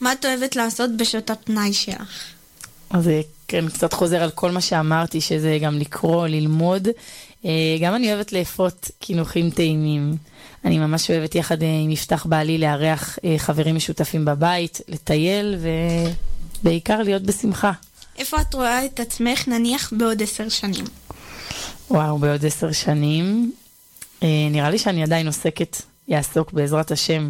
מה 0.00 0.12
את 0.12 0.24
אוהבת 0.24 0.56
לעשות 0.56 0.96
בשעות 0.96 1.30
הפנאי 1.30 1.72
שלך? 1.72 2.24
אז 2.90 3.10
כן, 3.48 3.68
קצת 3.68 3.92
חוזר 3.92 4.22
על 4.22 4.30
כל 4.30 4.50
מה 4.50 4.60
שאמרתי, 4.60 5.20
שזה 5.20 5.58
גם 5.60 5.78
לקרוא, 5.78 6.26
ללמוד. 6.26 6.88
אה, 7.44 7.50
גם 7.80 7.94
אני 7.94 8.12
אוהבת 8.12 8.32
לאפות 8.32 8.90
קינוחים 9.00 9.50
טעימים. 9.50 10.16
אני 10.64 10.78
ממש 10.78 11.10
אוהבת 11.10 11.34
יחד 11.34 11.62
אה, 11.62 11.68
עם 11.84 11.90
יפתח 11.90 12.26
בעלי 12.26 12.58
לארח 12.58 13.18
אה, 13.24 13.34
חברים 13.38 13.76
משותפים 13.76 14.24
בבית, 14.24 14.80
לטייל 14.88 15.56
ובעיקר 16.62 17.02
להיות 17.02 17.22
בשמחה. 17.22 17.72
איפה 18.18 18.40
את 18.40 18.54
רואה 18.54 18.84
את 18.84 19.00
עצמך 19.00 19.48
נניח 19.48 19.92
בעוד 19.96 20.22
עשר 20.22 20.48
שנים? 20.48 20.84
וואו, 21.90 22.18
בעוד 22.18 22.46
עשר 22.46 22.72
שנים. 22.72 23.52
נראה 24.22 24.70
לי 24.70 24.78
שאני 24.78 25.02
עדיין 25.02 25.26
עוסקת, 25.26 25.82
יעסוק 26.08 26.52
בעזרת 26.52 26.90
השם 26.90 27.28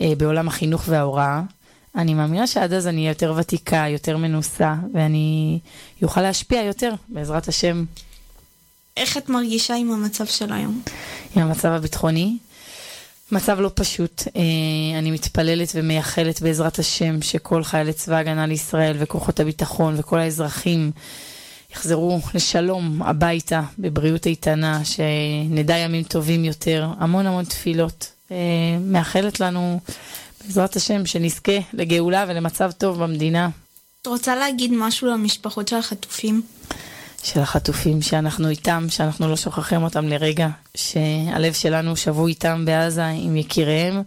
בעולם 0.00 0.48
החינוך 0.48 0.84
וההוראה. 0.88 1.40
אני 1.96 2.14
מאמינה 2.14 2.46
שעד 2.46 2.72
אז 2.72 2.86
אני 2.86 3.08
יותר 3.08 3.34
ותיקה, 3.36 3.84
יותר 3.88 4.16
מנוסה, 4.16 4.74
ואני 4.94 5.58
אוכל 6.02 6.20
להשפיע 6.20 6.62
יותר, 6.62 6.94
בעזרת 7.08 7.48
השם. 7.48 7.84
איך 8.96 9.16
את 9.16 9.28
מרגישה 9.28 9.74
עם 9.74 9.92
המצב 9.92 10.26
של 10.26 10.52
היום? 10.52 10.82
עם 11.36 11.42
המצב 11.42 11.68
הביטחוני? 11.68 12.36
מצב 13.32 13.60
לא 13.60 13.70
פשוט. 13.74 14.22
אה, 14.36 14.98
אני 14.98 15.10
מתפללת 15.10 15.68
ומייחלת 15.74 16.42
בעזרת 16.42 16.78
השם 16.78 17.22
שכל 17.22 17.64
חיילי 17.64 17.92
צבא 17.92 18.16
הגנה 18.16 18.46
לישראל 18.46 18.96
וכוחות 18.98 19.40
הביטחון 19.40 19.94
וכל 19.98 20.18
האזרחים 20.18 20.90
יחזרו 21.72 22.20
לשלום 22.34 23.02
הביתה 23.02 23.62
בבריאות 23.78 24.26
איתנה, 24.26 24.80
שנדע 24.84 25.76
ימים 25.76 26.02
טובים 26.02 26.44
יותר. 26.44 26.88
המון 26.98 27.26
המון 27.26 27.44
תפילות. 27.44 28.12
אה, 28.30 28.36
מאחלת 28.80 29.40
לנו 29.40 29.80
בעזרת 30.46 30.76
השם, 30.76 31.06
שנזכה 31.06 31.58
לגאולה 31.72 32.24
ולמצב 32.28 32.70
טוב 32.72 33.02
במדינה. 33.02 33.48
את 34.02 34.06
רוצה 34.06 34.36
להגיד 34.36 34.72
משהו 34.74 35.08
למשפחות 35.08 35.68
של 35.68 35.76
החטופים? 35.76 36.42
של 37.22 37.40
החטופים, 37.40 38.02
שאנחנו 38.02 38.48
איתם, 38.48 38.86
שאנחנו 38.88 39.28
לא 39.28 39.36
שוכחים 39.36 39.82
אותם 39.82 40.08
לרגע, 40.08 40.48
שהלב 40.74 41.52
שלנו 41.52 41.96
שבוי 41.96 42.32
איתם 42.32 42.64
בעזה 42.64 43.06
עם 43.06 43.36
יקיריהם. 43.36 44.02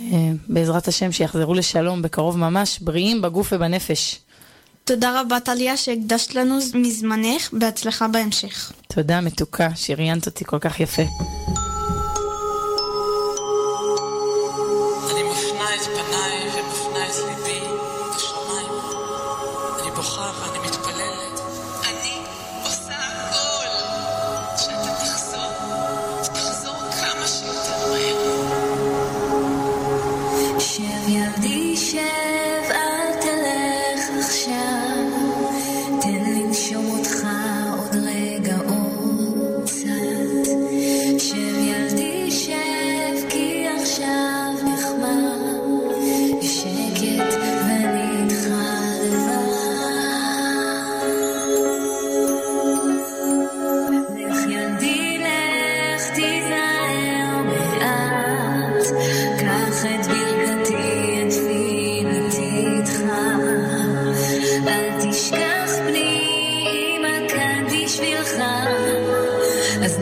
אה, 0.00 0.30
בעזרת 0.48 0.88
השם 0.88 1.12
שיחזרו 1.12 1.54
לשלום 1.54 2.02
בקרוב 2.02 2.38
ממש, 2.38 2.78
בריאים 2.78 3.22
בגוף 3.22 3.52
ובנפש. 3.52 4.18
תודה 4.84 5.20
רבה 5.20 5.40
טליה 5.40 5.76
שהקדשת 5.76 6.34
לנו 6.34 6.58
מזמנך, 6.74 7.50
בהצלחה 7.52 8.08
בהמשך. 8.08 8.72
תודה 8.88 9.20
מתוקה, 9.20 9.68
שראיינת 9.74 10.26
אותי 10.26 10.44
כל 10.44 10.58
כך 10.58 10.80
יפה. 10.80 11.02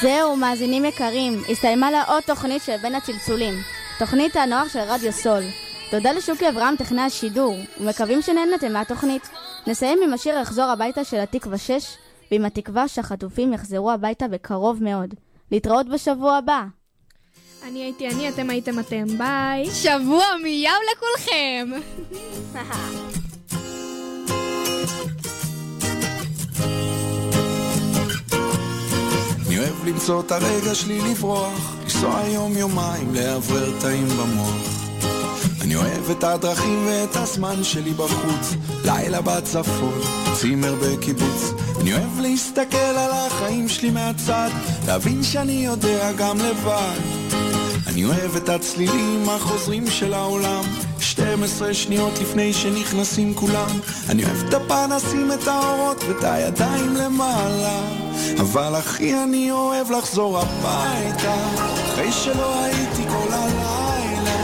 זהו, 0.00 0.36
מאזינים 0.36 0.84
יקרים, 0.84 1.42
הסתיימה 1.48 1.90
לה 1.90 2.02
עוד 2.02 2.22
תוכנית 2.22 2.62
של 2.62 2.76
בין 2.76 2.94
הצלצולים, 2.94 3.54
תוכנית 3.98 4.36
הנוער 4.36 4.68
של 4.68 4.78
רדיו 4.78 5.12
סול. 5.12 5.42
תודה 5.90 6.12
לשוקי 6.12 6.48
אברהם, 6.48 6.76
טכנאי 6.76 7.02
השידור, 7.02 7.56
ומקווים 7.80 8.22
שנהנתם 8.22 8.72
מהתוכנית. 8.72 9.28
נסיים 9.66 9.98
עם 10.04 10.12
השיר 10.14 10.42
"אחזור 10.42 10.64
הביתה" 10.64 11.04
של 11.04 11.20
התקווה 11.20 11.58
6, 11.58 11.96
ועם 12.30 12.44
התקווה 12.44 12.88
שהחטופים 12.88 13.52
יחזרו 13.52 13.90
הביתה 13.90 14.28
בקרוב 14.28 14.82
מאוד. 14.82 15.14
להתראות 15.52 15.88
בשבוע 15.88 16.36
הבא. 16.36 16.64
אני 17.68 17.82
הייתי 17.82 18.08
אני, 18.08 18.28
אתם 18.28 18.50
הייתם 18.50 18.78
אתם, 18.78 19.04
ביי. 19.18 19.70
שבוע 19.70 20.24
מיהו 20.42 20.74
לכולכם. 20.92 21.70
למצוא 29.88 30.20
את 30.20 30.32
הרגע 30.32 30.74
שלי 30.74 31.00
לברוח, 31.00 31.74
לנסוע 31.82 32.20
יום 32.26 32.56
יומיים, 32.56 33.14
לאוורר 33.14 33.80
תאים 33.80 34.08
במוח. 34.08 34.88
אני 35.62 35.76
אוהב 35.76 36.10
את 36.10 36.24
הדרכים 36.24 36.86
ואת 36.86 37.16
הזמן 37.16 37.64
שלי 37.64 37.90
בחוץ, 37.90 38.54
לילה 38.84 39.20
בצפון, 39.20 40.00
צימר 40.34 40.74
בקיבוץ. 40.82 41.52
אני 41.80 41.94
אוהב 41.94 42.20
להסתכל 42.20 42.76
על 42.76 43.10
החיים 43.12 43.68
שלי 43.68 43.90
מהצד, 43.90 44.50
להבין 44.86 45.22
שאני 45.22 45.64
יודע 45.66 46.12
גם 46.12 46.38
לבד. 46.38 46.98
אני 47.86 48.04
אוהב 48.04 48.36
את 48.36 48.48
הצלילים 48.48 49.28
החוזרים 49.28 49.90
של 49.90 50.14
העולם, 50.14 50.64
12 51.18 51.74
שניות 51.74 52.18
לפני 52.20 52.52
שנכנסים 52.52 53.34
כולם. 53.34 53.80
אני 54.08 54.24
אוהב 54.24 54.44
את 54.48 54.54
הפנסים, 54.54 55.32
את 55.32 55.48
האורות 55.48 56.04
ואת 56.08 56.24
הידיים 56.24 56.96
למעלה. 56.96 57.80
אבל 58.40 58.74
הכי 58.74 59.14
אני 59.22 59.50
אוהב 59.50 59.90
לחזור 59.90 60.38
הביתה, 60.38 61.34
אחרי 61.84 62.12
שלא 62.12 62.64
הייתי 62.64 63.02
כל 63.08 63.32
הלילה. 63.32 64.36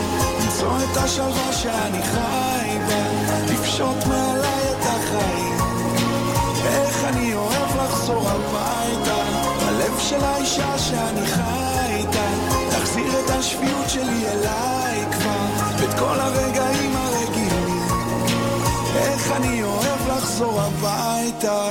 למצוא 0.44 0.76
את 0.76 0.96
השלווה 0.96 1.52
שאני 1.52 2.02
חי 2.02 2.78
בה, 2.88 3.04
לפשוט 3.52 4.06
מעליי 4.06 4.70
את 4.70 4.86
החיים. 4.86 5.58
איך 6.66 7.04
אני 7.04 7.34
אוהב 7.34 7.76
לחזור 7.84 8.28
הביתה, 8.28 9.22
הלב 9.60 9.98
של 9.98 10.24
האישה 10.24 10.78
שאני 10.78 11.26
חי 11.26 11.94
איתה. 11.96 12.28
תחזיר 12.70 13.20
את 13.24 13.30
השפיות 13.30 13.90
שלי 13.90 14.28
אליי 14.28 15.04
כבר, 15.12 15.73
כל 15.98 16.20
הרגעים 16.20 16.96
הרגילים. 16.96 17.82
איך 18.96 19.32
אני 19.32 19.62
אוהב 19.62 20.08
לחזור 20.08 20.60
הביתה. 20.60 21.68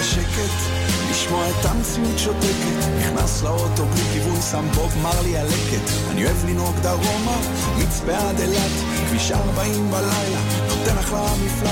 השקט, 0.00 0.70
לשמוע 1.10 1.50
את 1.50 1.64
המציאות 1.64 2.18
שותקת. 2.18 2.88
נכנס 2.98 3.42
לאוטו 3.42 3.84
בלי 3.84 4.02
כיוון, 4.12 4.40
שם 4.50 4.68
בוב 4.74 4.92
מרלי 5.02 5.36
על 5.36 5.46
לקט. 5.46 5.90
אני 6.10 6.24
אוהב 6.24 6.44
לנהוג 6.44 6.76
דרומה, 6.82 7.36
מצפה 7.78 8.16
עד 8.16 8.40
אילת, 8.40 8.70
כביש 9.10 9.32
40 9.32 9.90
בלילה, 9.90 10.40
נותן 10.68 10.98
אחלה 10.98 11.34
מפלט. 11.44 11.70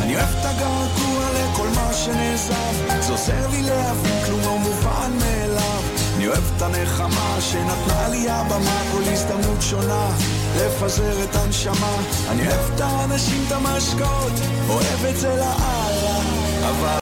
אני 0.00 0.16
אוהב 0.16 0.28
את 0.28 0.44
הגעגוע 0.44 1.24
לכל 1.34 1.68
מה 1.74 1.92
שנעזב, 1.92 3.00
זה 3.00 3.12
עוזר 3.12 3.48
לי 3.50 3.62
להבין 3.62 4.24
כלום 4.26 4.40
לא 4.40 4.58
מובן 4.58 5.12
מאליו. 5.20 5.82
אני 6.16 6.28
אוהב 6.28 6.44
את 6.56 6.62
הנחמה 6.62 7.36
שנתנה 7.40 8.08
לי 8.08 8.30
הבמה, 8.30 8.82
כל 8.92 9.02
הזדמנות 9.12 9.62
שונה, 9.62 10.10
לפזר 10.56 11.24
את 11.24 11.36
הנשמה. 11.36 11.96
אני 12.30 12.48
אוהב 12.48 12.70
את 12.74 12.80
האנשים, 12.80 13.44
את 13.46 13.52
המשקאות, 13.52 14.32
אוהב 14.68 15.04
את 15.10 15.16
זה 15.16 15.28
לאללה, 15.28 16.20
אבל... 16.68 16.88